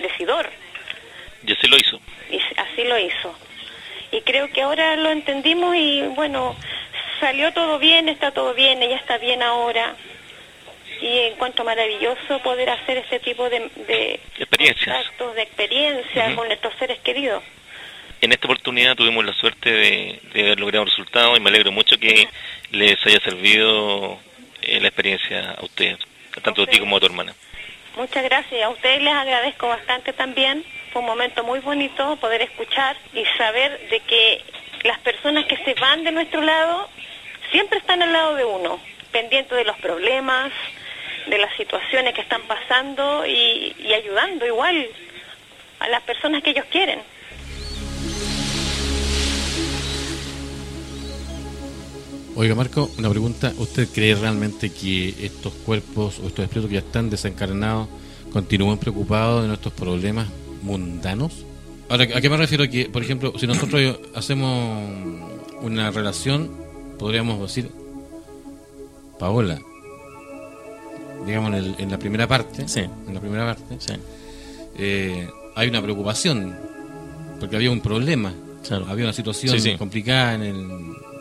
decidor, 0.01 0.51
Y 1.47 1.53
así 1.53 1.68
lo 1.68 1.77
hizo. 1.77 2.01
y 2.31 2.38
así 2.61 2.85
lo 2.85 2.99
hizo. 2.99 3.35
Y 4.11 4.20
creo 4.23 4.51
que 4.51 4.62
ahora 4.62 4.97
lo 4.97 5.11
entendimos 5.11 5.75
y 5.77 6.03
bueno, 6.14 6.57
salió 7.20 7.53
todo 7.53 7.79
bien, 7.79 8.09
está 8.09 8.33
todo 8.33 8.53
bien, 8.55 8.83
ella 8.83 8.97
está 8.97 9.16
bien 9.18 9.42
ahora. 9.42 9.94
Y 11.01 11.18
encuentro 11.33 11.64
maravilloso 11.64 12.38
poder 12.42 12.70
hacer 12.70 12.99
este 12.99 13.20
tipo 13.20 13.49
de, 13.51 13.61
de 13.88 14.20
Experiencias. 14.38 14.97
contactos, 14.97 15.35
de 15.37 15.42
experiencias 15.42 16.35
con 16.35 16.47
nuestros 16.49 16.75
seres 16.79 16.99
queridos. 17.01 17.42
En 18.20 18.33
esta 18.33 18.47
oportunidad 18.47 18.97
tuvimos 18.97 19.25
la 19.25 19.33
suerte 19.35 19.70
de, 19.70 20.20
de 20.33 20.40
haber 20.40 20.61
logrado 20.61 20.85
resultados 20.87 21.37
y 21.37 21.40
me 21.40 21.51
alegro 21.51 21.73
mucho 21.73 21.99
que 21.99 22.27
les 22.70 22.97
haya 23.07 23.20
servido 23.20 24.18
eh, 24.62 24.81
la 24.81 24.88
experiencia 24.88 25.51
a 25.53 25.64
ustedes, 25.64 25.99
tanto 26.42 26.62
a 26.62 26.66
ti 26.66 26.79
como 26.79 26.97
a 26.97 27.01
tu 27.01 27.07
hermana. 27.07 27.35
Muchas 27.97 28.25
gracias. 28.25 28.62
A 28.62 28.68
ustedes 28.70 29.03
les 29.03 29.14
agradezco 29.14 29.68
bastante 29.68 30.12
también. 30.12 30.64
Fue 30.92 31.01
un 31.01 31.07
momento 31.07 31.44
muy 31.44 31.61
bonito 31.61 32.16
poder 32.16 32.42
escuchar 32.42 32.97
y 33.12 33.25
saber 33.38 33.88
de 33.88 34.01
que 34.01 34.42
las 34.83 34.99
personas 35.01 35.47
que 35.47 35.57
se 35.59 35.75
van 35.75 36.05
de 36.05 36.12
nuestro 36.12 36.42
lado 36.42 36.88
siempre 37.51 37.79
están 37.79 38.03
al 38.03 38.12
lado 38.12 38.35
de 38.35 38.44
uno, 38.44 38.81
pendientes 39.12 39.57
de 39.57 39.64
los 39.64 39.77
problemas, 39.79 40.53
de 41.27 41.38
las 41.38 41.55
situaciones 41.57 42.14
que 42.14 42.20
están 42.20 42.42
pasando 42.42 43.25
y 43.27 43.92
ayudando 43.94 44.47
igual 44.47 44.88
a 45.79 45.88
las 45.88 46.03
personas 46.03 46.42
que 46.42 46.51
ellos 46.51 46.66
quieren. 46.70 47.01
Oiga, 52.37 52.55
Marco, 52.55 52.90
una 52.99 53.09
pregunta. 53.11 53.53
¿Usted 53.59 53.88
cree 53.92 54.14
realmente 54.16 54.70
que 54.70 55.11
estos 55.25 55.53
cuerpos 55.53 56.18
o 56.18 56.27
estos 56.27 56.44
espíritus 56.44 56.68
que 56.68 56.75
ya 56.75 56.81
están 56.81 57.09
desencarnados 57.11 57.88
continúan 58.33 58.79
preocupados 58.79 59.42
de 59.42 59.49
nuestros 59.49 59.73
problemas 59.75 60.27
mundanos? 60.62 61.44
Ahora, 61.88 62.05
¿a 62.14 62.20
qué 62.20 62.29
me 62.29 62.37
refiero? 62.37 62.68
Que, 62.68 62.87
por 62.87 63.03
ejemplo, 63.03 63.33
si 63.38 63.47
nosotros 63.47 63.99
hacemos 64.14 64.83
una 65.62 65.90
relación, 65.92 66.51
podríamos 66.99 67.40
decir, 67.40 67.70
Paola, 69.18 69.61
digamos 71.27 71.51
en, 71.51 71.55
el- 71.55 71.75
en 71.79 71.90
la 71.90 71.99
primera 71.99 72.27
parte, 72.27 72.66
Sí. 72.66 72.81
en 72.81 73.14
la 73.14 73.20
primera 73.20 73.47
parte, 73.47 73.77
Sí, 73.79 73.92
eh, 74.77 75.29
hay 75.55 75.68
una 75.68 75.81
preocupación, 75.83 76.57
porque 77.38 77.55
había 77.55 77.70
un 77.70 77.81
problema, 77.81 78.35
Claro. 78.66 78.87
había 78.88 79.05
una 79.05 79.12
situación 79.12 79.61
Sí, 79.61 79.77
complicada 79.77 80.35
en 80.35 80.42
el, 80.42 80.68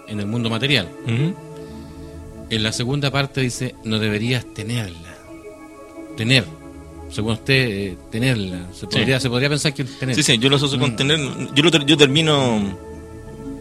en 0.07 0.19
el 0.19 0.25
mundo 0.27 0.49
material. 0.49 0.87
En 2.49 2.63
la 2.63 2.71
segunda 2.71 3.09
parte 3.11 3.41
dice, 3.41 3.75
no 3.83 3.99
deberías 3.99 4.45
tenerla. 4.53 5.15
Tener. 6.17 6.45
Según 7.09 7.33
usted, 7.33 7.53
eh, 7.69 7.97
tenerla. 8.11 8.67
Se 8.73 8.87
podría, 8.87 9.19
se 9.19 9.29
podría 9.29 9.49
pensar 9.49 9.73
que 9.73 9.83
tener. 9.83 10.15
sí, 10.15 10.23
sí, 10.23 10.37
yo 10.37 10.49
lo 10.49 10.55
asocio 10.57 10.79
con 10.79 10.93
Mm. 10.93 10.95
tener. 10.95 11.19
Yo, 11.55 11.63
lo 11.63 11.71
ter- 11.71 11.85
yo 11.85 11.95
termino 11.97 12.77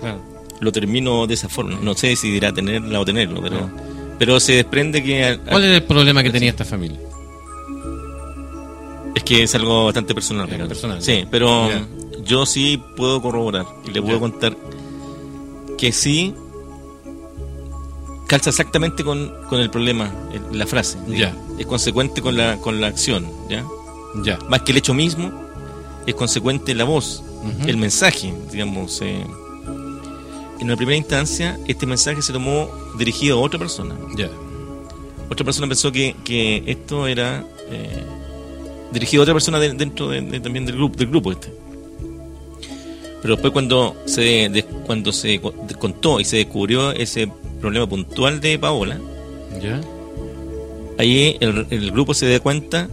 Claro. 0.00 0.20
lo 0.60 0.72
termino 0.72 1.26
de 1.26 1.34
esa 1.34 1.48
forma. 1.48 1.78
No 1.80 1.94
sé 1.94 2.16
si 2.16 2.30
dirá 2.30 2.52
tenerla 2.52 3.00
o 3.00 3.04
tenerlo, 3.04 3.40
pero, 3.42 3.70
pero 4.18 4.40
se 4.40 4.54
desprende 4.54 5.02
que. 5.02 5.24
al- 5.24 5.40
¿Cuál 5.40 5.64
era 5.64 5.76
el 5.76 5.82
problema 5.84 6.22
que 6.22 6.30
tenía 6.30 6.50
esta 6.50 6.64
familia? 6.64 6.98
Es 9.14 9.22
que 9.24 9.42
es 9.42 9.54
algo 9.54 9.84
bastante 9.86 10.14
personal. 10.14 10.48
Es 10.50 10.66
personal. 10.68 11.02
Sí, 11.02 11.24
pero 11.30 11.68
yo 12.24 12.46
sí 12.46 12.80
puedo 12.96 13.20
corroborar 13.20 13.66
y 13.86 13.90
le 13.92 14.00
puedo 14.00 14.14
Ya. 14.14 14.20
contar 14.20 14.56
que 15.82 15.90
sí 15.90 16.32
calza 18.28 18.50
exactamente 18.50 19.02
con, 19.02 19.32
con 19.48 19.58
el 19.60 19.68
problema, 19.68 20.12
el- 20.32 20.56
la 20.56 20.64
frase. 20.66 20.96
Ya. 21.08 21.34
Es 21.58 21.66
consecuente 21.66 22.22
con 22.22 22.36
la, 22.36 22.56
con 22.58 22.80
la 22.80 22.86
acción, 22.86 23.26
¿ya? 23.50 23.64
Ya. 24.22 24.38
Más 24.48 24.62
que 24.62 24.70
el 24.70 24.78
hecho 24.78 24.94
mismo, 24.94 25.32
es 26.06 26.14
consecuente 26.14 26.72
la 26.76 26.84
voz, 26.84 27.24
el 27.66 27.76
mensaje, 27.76 28.32
digamos. 28.52 29.00
eh. 29.02 29.26
En 30.60 30.66
una 30.66 30.76
primera 30.76 30.96
instancia, 30.96 31.58
este 31.66 31.84
mensaje 31.86 32.22
se 32.22 32.32
tomó 32.32 32.70
dirigido 32.96 33.38
a 33.38 33.40
otra 33.42 33.58
persona. 33.58 33.96
Ya. 34.16 34.30
Otra 35.28 35.44
persona 35.44 35.66
pensó 35.66 35.90
que, 35.90 36.14
que 36.24 36.62
esto 36.66 37.08
era 37.08 37.44
eh, 37.70 38.04
dirigido 38.92 39.22
a 39.22 39.24
otra 39.24 39.34
persona 39.34 39.58
de- 39.58 39.72
dentro 39.72 40.08
de- 40.08 40.20
de- 40.20 40.38
también 40.38 40.64
del 40.64 40.76
grupo, 40.76 40.96
del 40.96 41.08
grupo 41.08 41.32
este. 41.32 41.52
Pero 43.22 43.34
después 43.36 43.52
cuando 43.52 43.94
se 44.04 44.48
de- 44.50 44.64
cuando 44.86 45.12
se 45.12 45.40
contó 45.78 46.18
y 46.20 46.24
se 46.24 46.36
descubrió 46.38 46.90
ese 46.90 47.30
problema 47.60 47.88
puntual 47.88 48.40
de 48.40 48.58
Paola, 48.58 48.98
Ya. 49.62 49.80
ahí 50.98 51.36
el, 51.40 51.66
el 51.70 51.90
grupo 51.92 52.14
se 52.14 52.28
da 52.30 52.40
cuenta 52.40 52.88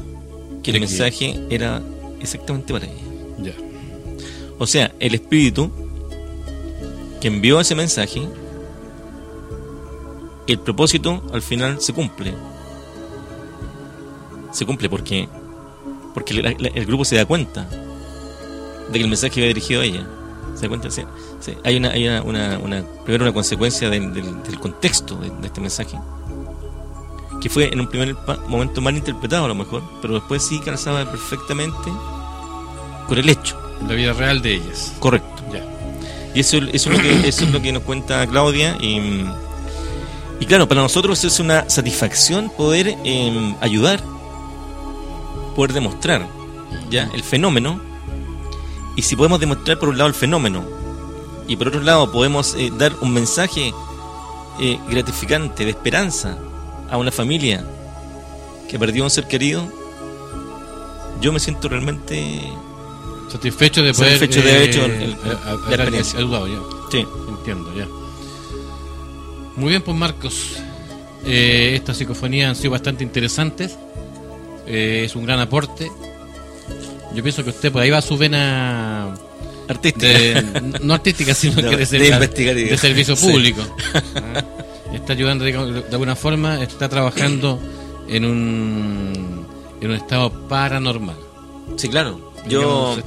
que 0.61 0.71
el 0.71 0.79
mensaje 0.79 1.39
era 1.49 1.81
exactamente 2.21 2.71
para 2.73 2.85
ella. 2.85 2.93
Ya. 3.39 3.53
O 4.59 4.67
sea, 4.67 4.93
el 4.99 5.15
espíritu 5.15 5.71
que 7.21 7.27
envió 7.29 7.59
ese 7.59 7.73
mensaje, 7.75 8.21
el 10.47 10.59
propósito 10.59 11.23
al 11.33 11.41
final 11.41 11.81
se 11.81 11.93
cumple. 11.93 12.33
Se 14.51 14.65
cumple 14.65 14.89
porque 14.89 15.27
porque 16.13 16.33
la- 16.33 16.49
el 16.51 16.85
grupo 16.85 17.05
se 17.05 17.15
da 17.15 17.25
cuenta 17.25 17.67
de 17.67 18.93
que 18.93 19.03
el 19.03 19.07
mensaje 19.09 19.39
iba 19.39 19.47
dirigido 19.47 19.81
a 19.81 19.85
ella. 19.85 20.07
¿Se 20.59 20.67
cuenta? 20.67 20.91
Sí, 20.91 21.03
sí. 21.39 21.53
Hay, 21.63 21.77
una, 21.77 21.89
hay 21.91 22.07
una, 22.07 22.21
una- 22.21 22.57
una- 22.59 22.83
primero 23.05 23.23
una 23.23 23.33
consecuencia 23.33 23.89
del, 23.89 24.13
del- 24.13 24.43
del 24.43 24.59
contexto 24.59 25.15
de, 25.15 25.29
de 25.29 25.47
este 25.47 25.61
mensaje, 25.61 25.97
que 27.41 27.49
fue 27.49 27.69
en 27.71 27.79
un 27.79 27.87
primer 27.87 28.15
momento 28.47 28.81
mal 28.81 28.95
interpretado 28.97 29.45
a 29.45 29.47
lo 29.47 29.55
mejor, 29.55 29.81
pero 30.01 30.15
después 30.15 30.43
sí 30.43 30.59
calzaba 30.59 31.09
perfectamente 31.09 31.89
con 33.07 33.17
el 33.17 33.29
hecho. 33.29 33.57
La 33.87 33.93
vida 33.95 34.11
real 34.13 34.41
de 34.41 34.55
ellas. 34.55 34.93
Correcto. 34.99 35.41
Ya. 35.53 35.63
Y 36.35 36.41
eso, 36.41 36.57
eso, 36.57 36.91
es, 36.91 36.97
lo 36.97 37.01
que, 37.01 37.27
eso 37.29 37.45
es 37.45 37.51
lo 37.51 37.61
que 37.61 37.71
nos 37.71 37.83
cuenta 37.83 38.27
Claudia. 38.27 38.77
Y, 38.81 39.23
y 40.41 40.45
claro, 40.45 40.67
para 40.67 40.81
nosotros 40.81 41.23
es 41.23 41.39
una 41.39 41.69
satisfacción 41.69 42.49
poder 42.49 42.97
eh, 43.05 43.55
ayudar, 43.61 44.03
poder 45.55 45.71
demostrar 45.73 46.27
ya 46.89 47.09
el 47.13 47.23
fenómeno. 47.23 47.79
Y 48.99 49.01
si 49.01 49.15
podemos 49.15 49.39
demostrar 49.39 49.79
por 49.79 49.87
un 49.87 49.97
lado 49.97 50.09
el 50.09 50.13
fenómeno 50.13 50.61
y 51.47 51.55
por 51.55 51.69
otro 51.69 51.79
lado 51.79 52.11
podemos 52.11 52.53
eh, 52.55 52.69
dar 52.77 52.93
un 52.99 53.13
mensaje 53.13 53.73
eh, 54.59 54.77
gratificante 54.89 55.63
de 55.63 55.69
esperanza 55.71 56.37
a 56.89 56.97
una 56.97 57.09
familia 57.09 57.65
que 58.69 58.77
perdió 58.77 59.03
a 59.03 59.05
un 59.05 59.09
ser 59.09 59.25
querido, 59.25 59.65
yo 61.21 61.31
me 61.31 61.39
siento 61.39 61.69
realmente 61.69 62.41
Satisfecho 63.31 63.81
de 63.83 63.93
poder. 63.93 64.19
Satisfecho 64.19 64.41
de 64.45 64.51
haber 64.53 64.63
eh, 64.63 64.69
hecho 64.69 64.83
el- 64.85 64.91
el- 64.91 65.13
a- 65.13 65.49
a- 65.51 65.55
la 65.69 65.75
experiencia. 65.75 66.19
ayudado, 66.19 66.47
ya. 66.49 66.59
Sí. 66.91 67.05
Entiendo, 67.29 67.73
ya. 67.77 67.87
Muy 69.55 69.69
bien, 69.69 69.81
pues 69.81 69.95
Marcos. 69.95 70.57
Estas 71.25 71.95
psicofonías 71.95 72.49
han 72.49 72.55
sido 72.57 72.71
bastante 72.71 73.05
interesantes. 73.05 73.77
Es 74.67 75.15
un 75.15 75.25
gran 75.25 75.39
aporte. 75.39 75.89
Yo 77.15 77.23
pienso 77.23 77.43
que 77.43 77.49
usted 77.49 77.71
por 77.71 77.81
ahí 77.81 77.89
va 77.89 77.97
a 77.97 78.01
su 78.01 78.17
vena 78.17 79.13
Artística. 79.67 80.07
de, 80.07 80.79
no 80.81 80.93
artística, 80.93 81.33
sino 81.33 81.55
No, 81.61 81.69
que 81.69 81.77
de, 81.77 81.77
de 81.77 81.85
ser- 81.85 82.55
de 82.69 82.77
servicio 82.77 83.15
Sí. 83.15 83.31
público. 83.31 83.61
Ah, 84.15 84.43
Está 84.93 85.13
ayudando 85.13 85.45
de 85.45 85.53
alguna 85.91 86.15
forma, 86.15 86.63
está 86.63 86.89
trabajando 86.89 87.59
en 88.07 88.25
un, 88.25 89.45
en 89.81 89.89
un 89.91 89.95
estado 89.95 90.31
paranormal. 90.47 91.15
Sí, 91.77 91.89
claro. 91.89 92.33
Yo 92.47 92.95
Digamos, 92.95 92.99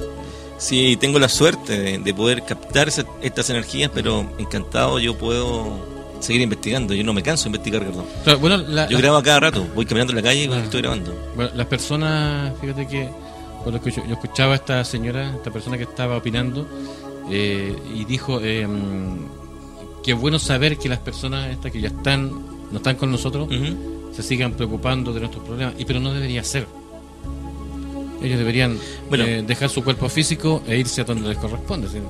sí 0.57 0.97
tengo 0.99 1.19
la 1.19 1.27
suerte 1.27 1.77
de, 1.77 1.97
de 1.97 2.13
poder 2.13 2.43
captar 2.45 2.87
estas 3.21 3.49
energías, 3.49 3.91
pero 3.93 4.31
encantado 4.39 4.97
yo 4.99 5.17
puedo 5.17 5.85
seguir 6.21 6.41
investigando. 6.41 6.93
Yo 6.93 7.03
no 7.03 7.11
me 7.11 7.21
canso 7.21 7.43
de 7.45 7.47
investigar, 7.49 7.83
perdón. 7.83 8.05
Claro, 8.23 8.39
bueno, 8.39 8.57
la- 8.57 8.87
Yo 8.87 8.97
grabo 8.97 9.17
a 9.17 9.23
cada 9.23 9.41
rato, 9.41 9.67
voy 9.75 9.85
caminando 9.85 10.11
en 10.13 10.17
la 10.17 10.23
calle 10.23 10.45
y 10.45 10.47
Ah. 10.53 10.61
estoy 10.63 10.81
grabando. 10.81 11.13
Bueno, 11.35 11.51
las 11.53 11.67
personas, 11.67 12.53
fíjate 12.61 12.87
que 12.87 13.09
por 13.63 13.73
lo 13.73 13.81
que 13.81 13.91
yo, 13.91 14.01
escuchaba 14.09 14.53
a 14.53 14.55
esta 14.55 14.83
señora, 14.85 15.33
esta 15.35 15.51
persona 15.51 15.77
que 15.77 15.83
estaba 15.83 16.17
opinando, 16.17 16.67
eh, 17.31 17.75
y 17.95 18.05
dijo 18.05 18.39
eh, 18.41 18.67
mm, 18.67 20.01
que 20.03 20.11
es 20.11 20.19
bueno 20.19 20.37
saber 20.39 20.77
que 20.77 20.89
las 20.89 20.99
personas 20.99 21.49
estas 21.51 21.71
que 21.71 21.79
ya 21.81 21.87
están, 21.87 22.29
no 22.71 22.77
están 22.77 22.95
con 22.95 23.11
nosotros, 23.11 23.47
se 24.15 24.21
sigan 24.23 24.53
preocupando 24.53 25.13
de 25.13 25.21
nuestros 25.21 25.43
problemas, 25.43 25.75
y 25.77 25.85
pero 25.85 25.99
no 25.99 26.13
debería 26.13 26.43
ser. 26.43 26.67
Ellos 28.21 28.37
deberían 28.37 28.77
Bueno. 29.09 29.25
eh, 29.25 29.43
dejar 29.45 29.69
su 29.69 29.83
cuerpo 29.83 30.07
físico 30.07 30.61
e 30.67 30.77
irse 30.77 31.01
a 31.01 31.03
donde 31.03 31.27
les 31.29 31.37
corresponde. 31.37 31.87
Sie- 31.89 32.01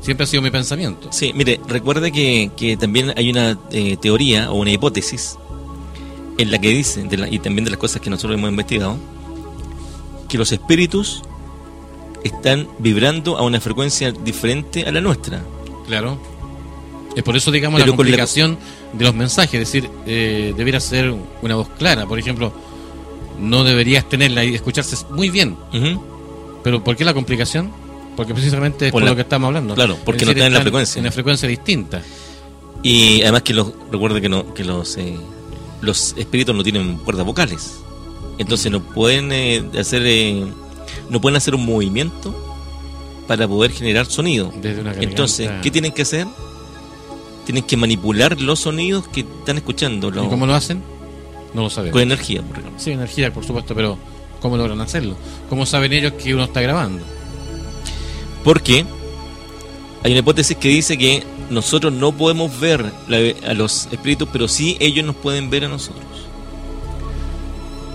Siempre 0.00 0.22
ha 0.24 0.26
sido 0.28 0.42
mi 0.42 0.50
pensamiento. 0.52 1.08
Sí, 1.10 1.32
mire, 1.34 1.58
recuerde 1.66 2.12
que, 2.12 2.52
que 2.56 2.76
también 2.76 3.12
hay 3.16 3.30
una 3.30 3.58
eh, 3.72 3.96
teoría 3.96 4.52
o 4.52 4.54
una 4.54 4.70
hipótesis 4.70 5.36
en 6.38 6.52
la 6.52 6.58
que 6.60 6.68
dice, 6.68 7.02
de 7.02 7.16
la- 7.16 7.28
y 7.28 7.40
también 7.40 7.64
de 7.64 7.72
las 7.72 7.80
cosas 7.80 8.00
que 8.00 8.08
nosotros 8.08 8.38
hemos 8.38 8.48
investigado, 8.50 8.96
que 10.28 10.38
los 10.38 10.52
espíritus 10.52 11.22
están 12.24 12.68
vibrando 12.78 13.38
a 13.38 13.42
una 13.42 13.60
frecuencia 13.60 14.12
diferente 14.12 14.84
a 14.84 14.92
la 14.92 15.00
nuestra. 15.00 15.42
Claro. 15.86 16.18
Es 17.16 17.22
por 17.22 17.36
eso, 17.36 17.50
digamos, 17.50 17.80
Pero 17.80 17.92
la 17.92 17.96
complicación 17.96 18.58
de 18.92 19.04
los 19.04 19.14
mensajes. 19.14 19.54
Es 19.54 19.60
decir, 19.72 19.90
eh, 20.06 20.52
debería 20.56 20.80
ser 20.80 21.14
una 21.42 21.54
voz 21.56 21.68
clara. 21.78 22.06
Por 22.06 22.18
ejemplo, 22.18 22.52
no 23.40 23.64
deberías 23.64 24.08
tenerla 24.08 24.44
y 24.44 24.54
escucharse 24.54 24.96
muy 25.10 25.30
bien. 25.30 25.56
Pero 26.62 26.82
¿por 26.84 26.96
qué 26.96 27.04
la 27.04 27.14
complicación? 27.14 27.70
Porque 28.16 28.34
precisamente 28.34 28.86
es 28.86 28.92
Por 28.92 29.00
por, 29.00 29.04
la- 29.04 29.10
lo 29.10 29.16
que 29.16 29.22
estamos 29.22 29.46
hablando. 29.48 29.74
claro, 29.74 29.96
porque 30.04 30.22
Es 30.22 30.26
no 30.26 30.32
están 30.32 30.48
en 30.48 30.54
la 30.54 30.60
frecuencia. 30.60 30.98
En 30.98 31.04
la 31.06 31.12
frecuencia 31.12 31.48
distinta. 31.48 32.02
Y 32.82 33.22
además 33.22 33.42
que 33.42 33.54
los, 33.54 33.72
recuerde 33.90 34.20
que, 34.20 34.28
no, 34.28 34.54
que 34.54 34.64
los, 34.64 34.96
eh, 34.98 35.16
los 35.80 36.14
espíritus 36.16 36.54
no 36.54 36.62
tienen 36.62 36.96
cuerdas 36.98 37.24
vocales. 37.24 37.80
Entonces 38.38 38.70
no 38.70 38.80
pueden 38.80 39.32
eh, 39.32 39.64
hacer 39.78 40.02
eh, 40.06 40.46
no 41.10 41.20
pueden 41.20 41.36
hacer 41.36 41.54
un 41.54 41.66
movimiento 41.66 42.34
para 43.26 43.46
poder 43.48 43.72
generar 43.72 44.06
sonido. 44.06 44.52
Desde 44.62 44.80
una. 44.80 44.94
Entonces, 44.94 45.50
¿qué 45.62 45.70
tienen 45.70 45.92
que 45.92 46.02
hacer? 46.02 46.26
Tienen 47.44 47.64
que 47.64 47.76
manipular 47.76 48.40
los 48.40 48.60
sonidos 48.60 49.08
que 49.08 49.20
están 49.20 49.56
escuchando 49.56 50.08
¿Y 50.08 50.28
cómo 50.28 50.46
lo 50.46 50.54
hacen? 50.54 50.82
No 51.54 51.62
lo 51.62 51.70
sabemos. 51.70 51.92
con 51.94 52.02
energía, 52.02 52.42
por 52.42 52.58
ejemplo. 52.58 52.78
Sí, 52.80 52.90
energía, 52.92 53.32
por 53.32 53.44
supuesto, 53.44 53.74
pero 53.74 53.98
¿cómo 54.40 54.56
logran 54.56 54.80
hacerlo? 54.82 55.16
¿Cómo 55.48 55.64
saben 55.66 55.92
ellos 55.94 56.12
que 56.12 56.34
uno 56.34 56.44
está 56.44 56.60
grabando? 56.60 57.02
Porque 58.44 58.84
hay 60.04 60.10
una 60.12 60.20
hipótesis 60.20 60.56
que 60.56 60.68
dice 60.68 60.96
que 60.96 61.24
nosotros 61.50 61.92
no 61.92 62.12
podemos 62.12 62.58
ver 62.60 62.84
la- 63.08 63.50
a 63.50 63.54
los 63.54 63.88
espíritus, 63.90 64.28
pero 64.32 64.46
sí 64.48 64.76
ellos 64.80 65.04
nos 65.04 65.16
pueden 65.16 65.50
ver 65.50 65.64
a 65.64 65.68
nosotros. 65.68 66.04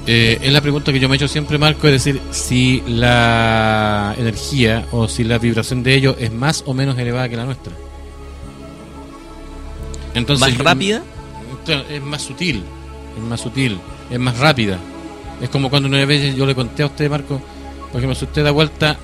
Eh, 0.06 0.38
es 0.42 0.52
la 0.52 0.60
pregunta 0.60 0.92
que 0.92 1.00
yo 1.00 1.08
me 1.08 1.16
he 1.16 1.18
hecho 1.18 1.30
siempre, 1.30 1.58
Marco, 1.58 1.88
es 1.88 1.94
decir, 1.94 2.22
si 2.32 2.84
la 2.88 4.14
energía 4.18 4.86
o 4.92 5.08
si 5.08 5.24
la 5.24 5.38
vibración 5.38 5.82
de 5.82 5.96
ellos 5.96 6.16
es 6.20 6.32
más 6.32 6.64
o 6.66 6.74
menos 6.74 6.98
elevada 6.98 7.30
que 7.30 7.38
la 7.38 7.46
nuestra. 7.46 7.74
Entonces, 10.14 10.48
¿Más 10.48 10.58
rápida? 10.58 11.04
Claro, 11.66 11.86
es 11.90 12.02
más 12.02 12.22
sutil, 12.22 12.64
es 13.18 13.24
más 13.24 13.40
sutil, 13.40 13.80
es 14.10 14.20
más 14.20 14.38
rápida. 14.38 14.78
Es 15.42 15.50
como 15.50 15.70
cuando 15.70 15.88
una 15.88 16.04
vez 16.06 16.36
yo 16.36 16.46
le 16.46 16.54
conté 16.54 16.84
a 16.84 16.88
usted, 16.88 17.10
Marco, 17.10 17.42
por 17.92 18.00
ejemplo, 18.00 18.16
si 18.16 18.26
usted 18.26 18.44
da 18.44 18.52
vuelta 18.52 18.98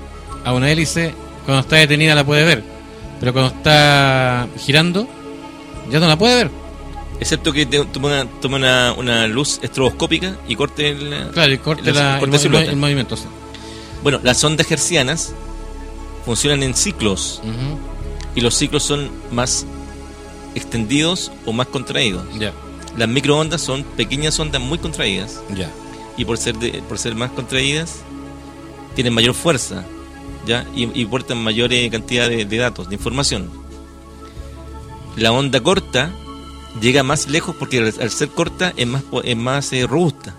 a 0.44 0.54
una 0.54 0.70
hélice, 0.70 1.14
cuando 1.46 1.62
está 1.62 1.78
detenida 1.78 2.14
la 2.14 2.26
puede 2.26 2.44
ver, 2.44 2.64
pero 3.20 3.32
cuando 3.32 3.56
está 3.56 4.48
girando, 4.58 5.08
ya 5.90 6.00
no 6.00 6.08
la 6.08 6.18
puede 6.18 6.36
ver. 6.36 6.59
Excepto 7.20 7.52
que 7.52 7.66
te- 7.66 7.84
toma, 7.86 8.08
una, 8.08 8.26
toma 8.42 8.58
una, 8.58 8.94
una 8.94 9.28
luz 9.28 9.60
estroboscópica 9.62 10.38
y 10.48 10.56
corte 10.56 10.90
el... 10.90 11.30
Claro, 11.34 11.52
y 11.54 11.58
corte, 11.58 11.92
La- 11.92 12.02
la- 12.02 12.14
el, 12.16 12.20
corte 12.22 12.76
movimiento. 12.76 13.18
sí. 13.18 13.26
Bueno, 14.04 14.20
las 14.24 14.42
ondas 14.44 14.70
hercianas 14.72 15.34
funcionan 16.26 16.64
en 16.64 16.74
ciclos 16.76 17.42
y 18.36 18.42
los 18.42 18.56
ciclos 18.56 18.84
son 18.84 19.10
más 19.32 19.66
extendidos 20.56 21.32
o 21.46 21.52
más 21.54 21.68
contraídos. 21.68 22.24
Las 22.98 23.08
microondas 23.10 23.62
son 23.62 23.84
pequeñas 23.84 24.40
ondas 24.40 24.62
muy 24.62 24.78
contraídas 24.78 25.42
y 26.18 26.24
por 26.26 26.38
ser 26.38 26.56
de- 26.58 26.82
por 26.88 26.98
ser 26.98 27.16
más 27.16 27.32
contraídas 27.32 27.98
tienen 28.96 29.14
mayor 29.14 29.34
fuerza, 29.34 29.84
¿ya? 30.48 30.66
Y, 30.76 31.02
y 31.02 31.06
portan 31.06 31.38
mayor 31.44 31.70
cantidad 31.92 32.30
de, 32.30 32.46
de 32.46 32.58
datos, 32.58 32.88
de 32.90 32.96
información. 32.96 33.50
La 35.18 35.32
onda 35.34 35.62
corta 35.62 36.12
llega 36.82 37.04
más 37.04 37.28
lejos 37.28 37.56
porque 37.58 37.80
al, 37.80 37.94
al 38.00 38.10
ser 38.10 38.30
corta 38.30 38.74
es 38.78 38.88
más 38.88 39.04
es 39.24 39.38
más 39.38 39.74
eh, 39.74 39.88
robusta. 39.88 40.36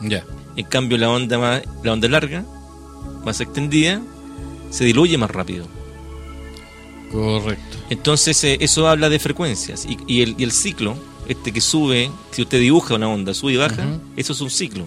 Ya. 0.00 0.24
En 0.56 0.66
cambio 0.66 0.98
la 0.98 1.10
onda 1.10 1.38
más, 1.38 1.62
la 1.82 1.92
onda 1.92 2.08
larga, 2.08 2.44
más 3.24 3.40
extendida, 3.40 4.02
se 4.70 4.84
diluye 4.84 5.16
más 5.18 5.30
rápido. 5.30 5.66
Correcto. 7.12 7.78
Entonces 7.88 8.42
eh, 8.44 8.58
eso 8.60 8.88
habla 8.88 9.08
de 9.08 9.18
frecuencias 9.18 9.86
y, 9.86 9.98
y 10.06 10.22
el, 10.22 10.34
y 10.38 10.44
el 10.44 10.52
ciclo, 10.52 10.96
este 11.28 11.52
que 11.52 11.60
sube, 11.60 12.10
si 12.30 12.42
usted 12.42 12.60
dibuja 12.60 12.94
una 12.94 13.08
onda, 13.08 13.34
sube 13.34 13.52
y 13.52 13.56
baja, 13.56 13.86
eso 14.16 14.32
es 14.32 14.40
un 14.40 14.50
ciclo. 14.50 14.86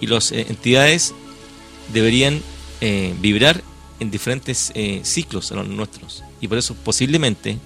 Y 0.00 0.06
las 0.06 0.32
eh, 0.32 0.46
entidades 0.48 1.14
deberían 1.92 2.42
vibrar 3.20 3.60
en 3.98 4.12
diferentes 4.12 4.72
ciclos 5.02 5.50
a 5.50 5.56
los 5.56 5.66
nuestros. 5.66 6.22
Y 6.40 6.46
por 6.46 6.58
eso 6.58 6.76
posiblemente 6.84 7.58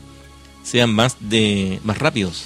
sean 0.62 0.92
más, 0.94 1.16
de, 1.20 1.78
más 1.84 1.98
rápidos 1.98 2.44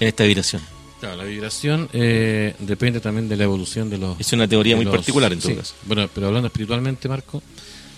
en 0.00 0.08
esta 0.08 0.24
vibración. 0.24 0.62
Claro, 1.00 1.16
la 1.16 1.24
vibración 1.24 1.88
eh, 1.92 2.54
depende 2.58 3.00
también 3.00 3.28
de 3.28 3.36
la 3.36 3.44
evolución 3.44 3.88
de 3.88 3.98
los. 3.98 4.18
Es 4.20 4.32
una 4.32 4.48
teoría 4.48 4.74
muy 4.76 4.84
los- 4.84 4.94
particular 4.94 5.32
en 5.32 5.38
todo 5.38 5.50
sí. 5.52 5.56
caso. 5.56 5.74
Bueno, 5.84 6.08
pero 6.12 6.26
hablando 6.26 6.48
espiritualmente, 6.48 7.08
Marco, 7.08 7.42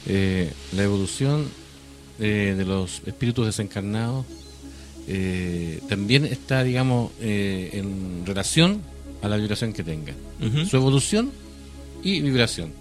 eh, 0.06 0.52
la 0.76 0.82
evolución 0.82 1.46
eh, 2.18 2.54
de 2.56 2.64
los 2.66 3.00
espíritus 3.06 3.46
desencarnados 3.46 4.26
eh, 5.08 5.80
también 5.88 6.26
está, 6.26 6.62
digamos, 6.62 7.10
eh, 7.20 7.70
en 7.72 8.24
relación 8.26 8.82
a 9.22 9.28
la 9.28 9.36
vibración 9.36 9.72
que 9.72 9.82
tengan. 9.82 10.14
Ujú. 10.40 10.66
Su 10.66 10.76
evolución 10.76 11.30
y 12.02 12.20
vibración. 12.20 12.72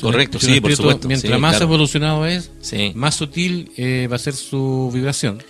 Correcto, 0.00 0.38
sí, 0.38 0.60
por 0.60 0.74
supuesto, 0.76 1.08
Mientras 1.08 1.32
sí, 1.32 1.40
más 1.40 1.52
claro. 1.52 1.64
evolucionado 1.66 2.26
es, 2.26 2.50
Sí. 2.60 2.92
más 2.94 3.14
sutil 3.14 3.72
eh, 3.76 4.08
va 4.10 4.16
a 4.16 4.18
ser 4.18 4.34
su 4.34 4.90
vibración 4.92 5.42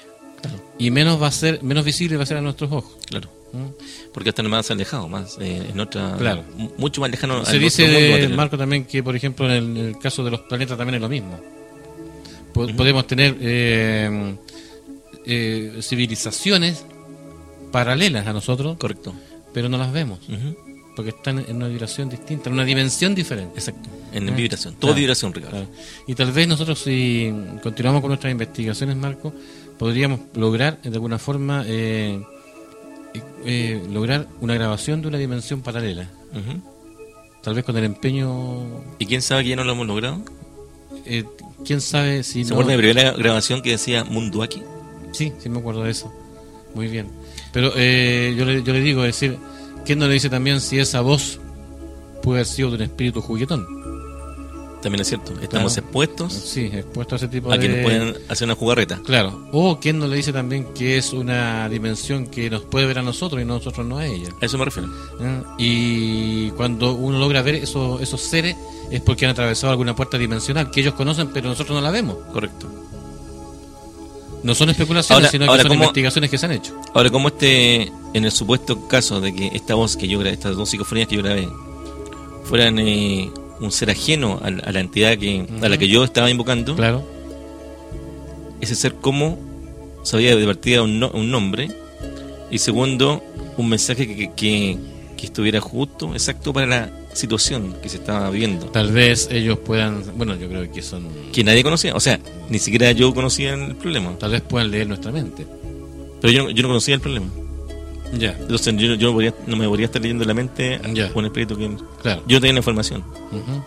y 0.78 0.90
menos 0.90 1.20
va 1.22 1.28
a 1.28 1.32
ser, 1.32 1.62
menos 1.62 1.84
visible 1.84 2.16
va 2.16 2.22
a 2.24 2.26
ser 2.26 2.36
a 2.36 2.40
nuestros 2.40 2.70
ojos. 2.72 2.96
Claro. 3.06 3.28
¿Mm? 3.52 4.10
Porque 4.12 4.30
están 4.30 4.48
más 4.50 4.70
alejados, 4.70 5.08
más 5.08 5.36
eh, 5.40 5.68
en 5.70 5.78
otra, 5.80 6.16
Claro. 6.18 6.42
mu- 6.56 6.70
mucho 6.78 7.00
más 7.00 7.10
lejano. 7.10 7.44
Se 7.44 7.58
dice, 7.58 8.18
mundo. 8.20 8.36
Marco, 8.36 8.58
también 8.58 8.84
que, 8.84 9.02
por 9.02 9.14
ejemplo, 9.16 9.46
en 9.46 9.52
el, 9.52 9.76
en 9.76 9.86
el 9.88 9.98
caso 9.98 10.24
de 10.24 10.30
los 10.32 10.40
planetas 10.40 10.76
también 10.76 10.96
es 10.96 11.00
lo 11.00 11.08
mismo. 11.08 11.38
Po- 12.52 12.66
Podemos 12.76 13.06
tener 13.06 13.36
eh, 13.40 14.36
eh, 15.24 15.78
civilizaciones 15.80 16.84
paralelas 17.72 18.26
a 18.26 18.32
nosotros, 18.32 18.76
Correcto. 18.78 19.12
pero 19.52 19.68
no 19.68 19.76
las 19.78 19.92
vemos, 19.92 20.20
porque 20.94 21.10
están 21.10 21.44
en 21.46 21.56
una 21.56 21.68
vibración 21.68 22.08
distinta, 22.08 22.48
en 22.48 22.54
una 22.54 22.64
dimensión 22.64 23.14
diferente. 23.14 23.58
Exacto. 23.58 23.88
En 24.12 24.28
Ah, 24.28 24.32
vibración. 24.32 24.74
Todo 24.74 24.80
claro, 24.92 24.94
vibración, 24.96 25.34
Ricardo. 25.34 25.56
Claro. 25.58 25.72
Y 26.06 26.14
tal 26.14 26.32
vez 26.32 26.48
nosotros, 26.48 26.78
si 26.78 27.32
continuamos 27.62 28.00
con 28.00 28.08
nuestras 28.08 28.30
investigaciones, 28.32 28.96
Marco, 28.96 29.32
podríamos 29.78 30.20
lograr, 30.34 30.80
de 30.82 30.94
alguna 30.94 31.18
forma, 31.18 31.64
eh, 31.66 32.22
eh, 33.44 33.82
lograr 33.90 34.26
una 34.40 34.54
grabación 34.54 35.02
de 35.02 35.08
una 35.08 35.18
dimensión 35.18 35.62
paralela. 35.62 36.08
Tal 37.42 37.54
vez 37.54 37.64
con 37.64 37.76
el 37.76 37.84
empeño 37.84 38.82
¿Y 38.98 39.06
quién 39.06 39.22
sabe 39.22 39.44
que 39.44 39.50
ya 39.50 39.56
no 39.56 39.64
lo 39.64 39.72
hemos 39.72 39.86
logrado? 39.86 40.20
Eh, 41.04 41.24
¿Quién 41.64 41.80
sabe 41.80 42.22
si 42.24 42.44
¿Se 42.44 42.50
no... 42.50 42.56
acuerdan 42.56 42.76
de 42.76 42.82
mi 42.82 42.92
primera 42.92 43.12
grabación 43.12 43.62
que 43.62 43.70
decía 43.70 44.04
Munduaki? 44.04 44.62
Sí, 45.12 45.32
sí 45.38 45.48
me 45.48 45.60
acuerdo 45.60 45.84
de 45.84 45.90
eso. 45.92 46.12
Muy 46.74 46.88
bien. 46.88 47.06
Pero 47.52 47.72
eh, 47.76 48.34
yo, 48.36 48.44
le, 48.44 48.62
yo 48.62 48.72
le 48.72 48.80
digo, 48.80 49.04
es 49.04 49.18
decir, 49.18 49.38
¿quién 49.84 49.98
no 49.98 50.08
le 50.08 50.14
dice 50.14 50.28
también 50.28 50.60
si 50.60 50.78
esa 50.78 51.00
voz 51.00 51.38
puede 52.22 52.40
haber 52.40 52.46
sido 52.46 52.70
de 52.70 52.76
un 52.76 52.82
espíritu 52.82 53.22
juguetón? 53.22 53.64
También 54.86 55.00
es 55.00 55.08
cierto. 55.08 55.32
Estamos 55.42 55.72
Claro. 55.72 55.84
expuestos 55.86 56.32
Sí, 56.32 56.70
expuesto 56.72 57.16
a 57.16 57.18
ese 57.18 57.26
tipo 57.26 57.50
a 57.50 57.56
de... 57.58 57.60
que 57.60 57.68
nos 57.74 57.82
pueden 57.82 58.16
hacer 58.28 58.44
una 58.46 58.54
jugarreta. 58.54 59.00
Claro. 59.04 59.48
O 59.50 59.80
quien 59.80 59.98
nos 59.98 60.08
le 60.08 60.14
dice 60.14 60.32
también 60.32 60.68
que 60.74 60.96
es 60.96 61.12
una 61.12 61.68
dimensión 61.68 62.28
que 62.28 62.48
nos 62.48 62.62
puede 62.62 62.86
ver 62.86 63.00
a 63.00 63.02
nosotros 63.02 63.42
y 63.42 63.44
nosotros 63.44 63.84
no 63.84 63.98
a 63.98 64.06
ella. 64.06 64.28
A 64.40 64.46
eso 64.46 64.56
me 64.58 64.64
refiero. 64.64 64.88
¿eh? 65.20 65.42
Y 65.58 66.50
cuando 66.52 66.92
uno 66.94 67.18
logra 67.18 67.42
ver 67.42 67.56
esos, 67.56 68.00
esos 68.00 68.20
seres 68.20 68.54
es 68.92 69.00
porque 69.00 69.24
han 69.24 69.32
atravesado 69.32 69.72
alguna 69.72 69.96
puerta 69.96 70.16
dimensional 70.18 70.70
que 70.70 70.82
ellos 70.82 70.94
conocen 70.94 71.30
pero 71.34 71.48
nosotros 71.48 71.74
no 71.74 71.80
la 71.80 71.90
vemos. 71.90 72.16
Correcto. 72.32 72.68
No 74.44 74.54
son 74.54 74.70
especulaciones, 74.70 75.16
Ahora- 75.24 75.30
sino 75.32 75.46
que 75.52 75.58
son 75.62 75.68
¿cómo- 75.70 75.82
investigaciones 75.82 76.30
que 76.30 76.38
se 76.38 76.46
han 76.46 76.52
hecho. 76.52 76.80
Ahora, 76.94 77.10
como 77.10 77.26
este, 77.26 77.90
en 78.14 78.24
el 78.24 78.30
supuesto 78.30 78.86
caso 78.86 79.20
de 79.20 79.34
que 79.34 79.48
esta 79.52 79.74
voz 79.74 79.96
que 79.96 80.06
yo 80.06 80.20
grabé, 80.20 80.34
estas 80.34 80.54
dos 80.56 80.70
psicofonías 80.70 81.08
que 81.08 81.16
yo 81.16 81.22
grabé, 81.24 81.48
fueran 82.44 82.78
eh, 82.78 83.32
un 83.60 83.72
ser 83.72 83.90
ajeno 83.90 84.40
a, 84.42 84.50
la- 84.50 84.62
a 84.64 84.72
la 84.72 84.80
entidad 84.80 85.16
que, 85.18 85.46
a 85.62 85.68
la 85.68 85.78
que 85.78 85.88
yo 85.88 86.04
estaba 86.04 86.30
invocando, 86.30 86.74
Claro. 86.76 87.02
ese 88.60 88.74
ser 88.74 88.94
como 88.94 89.38
sabía 90.02 90.34
de 90.36 90.44
partida 90.46 90.82
un, 90.82 90.98
no- 91.00 91.10
un 91.10 91.30
nombre 91.30 91.68
y 92.50 92.58
segundo, 92.58 93.22
un 93.56 93.68
mensaje 93.68 94.06
que, 94.06 94.30
que, 94.34 94.78
que 95.16 95.26
estuviera 95.26 95.60
justo, 95.60 96.12
exacto 96.12 96.52
para 96.52 96.66
la 96.66 96.90
situación 97.12 97.74
que 97.82 97.88
se 97.88 97.96
estaba 97.96 98.28
viviendo. 98.30 98.66
Tal 98.66 98.92
vez 98.92 99.28
ellos 99.32 99.58
puedan, 99.58 100.02
bueno, 100.16 100.36
yo 100.36 100.48
creo 100.48 100.70
que 100.70 100.82
son, 100.82 101.08
Que 101.32 101.42
nadie 101.42 101.62
conocía, 101.62 101.94
o 101.96 102.00
sea, 102.00 102.20
ni 102.50 102.58
siquiera 102.58 102.92
yo 102.92 103.12
conocía 103.14 103.54
el 103.54 103.74
problema, 103.74 104.16
tal 104.18 104.32
vez 104.32 104.42
puedan 104.42 104.70
leer 104.70 104.86
nuestra 104.86 105.10
mente. 105.12 105.46
pero 106.20 106.32
yo, 106.32 106.50
yo 106.50 106.62
no 106.62 106.68
conocía 106.68 106.94
el 106.94 107.00
problema. 107.00 107.26
Ya, 108.12 108.30
Entonces 108.38 108.74
yo, 108.76 108.94
yo 108.94 109.08
no, 109.08 109.12
podría- 109.14 109.34
no 109.46 109.56
me 109.56 109.66
podría 109.68 109.86
estar 109.86 110.00
leyendo 110.00 110.24
la 110.24 110.34
mente 110.34 110.80
con 111.12 111.18
un 111.24 111.26
espíritu 111.26 111.56
que 111.56 111.76
claro. 112.02 112.22
yo 112.26 112.40
tenía 112.40 112.54
la 112.54 112.58
información. 112.60 113.02
Ujú. 113.32 113.62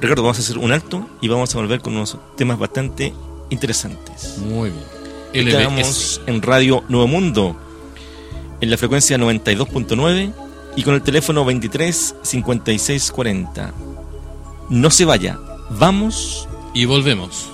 Ricardo, 0.00 0.22
vamos 0.22 0.38
a 0.38 0.40
hacer 0.40 0.58
un 0.58 0.72
alto 0.72 1.06
y 1.20 1.28
vamos 1.28 1.54
a 1.54 1.58
volver 1.58 1.80
con 1.80 1.94
unos 1.94 2.16
temas 2.36 2.58
bastante 2.58 3.12
interesantes. 3.50 4.38
Muy 4.38 4.70
bien. 4.70 5.46
LBS. 5.46 5.56
Estamos 5.58 6.20
en 6.26 6.42
Radio 6.42 6.82
Nuevo 6.88 7.06
Mundo, 7.06 7.56
en 8.60 8.70
la 8.70 8.76
frecuencia 8.76 9.16
92.9 9.18 10.32
y 10.76 10.82
con 10.82 10.94
el 10.94 11.02
teléfono 11.02 11.44
23 11.44 12.14
56 12.22 13.10
40. 13.12 13.72
No 14.70 14.90
se 14.90 15.04
vaya, 15.04 15.38
vamos 15.70 16.48
Y 16.74 16.84
volvemos. 16.84 17.48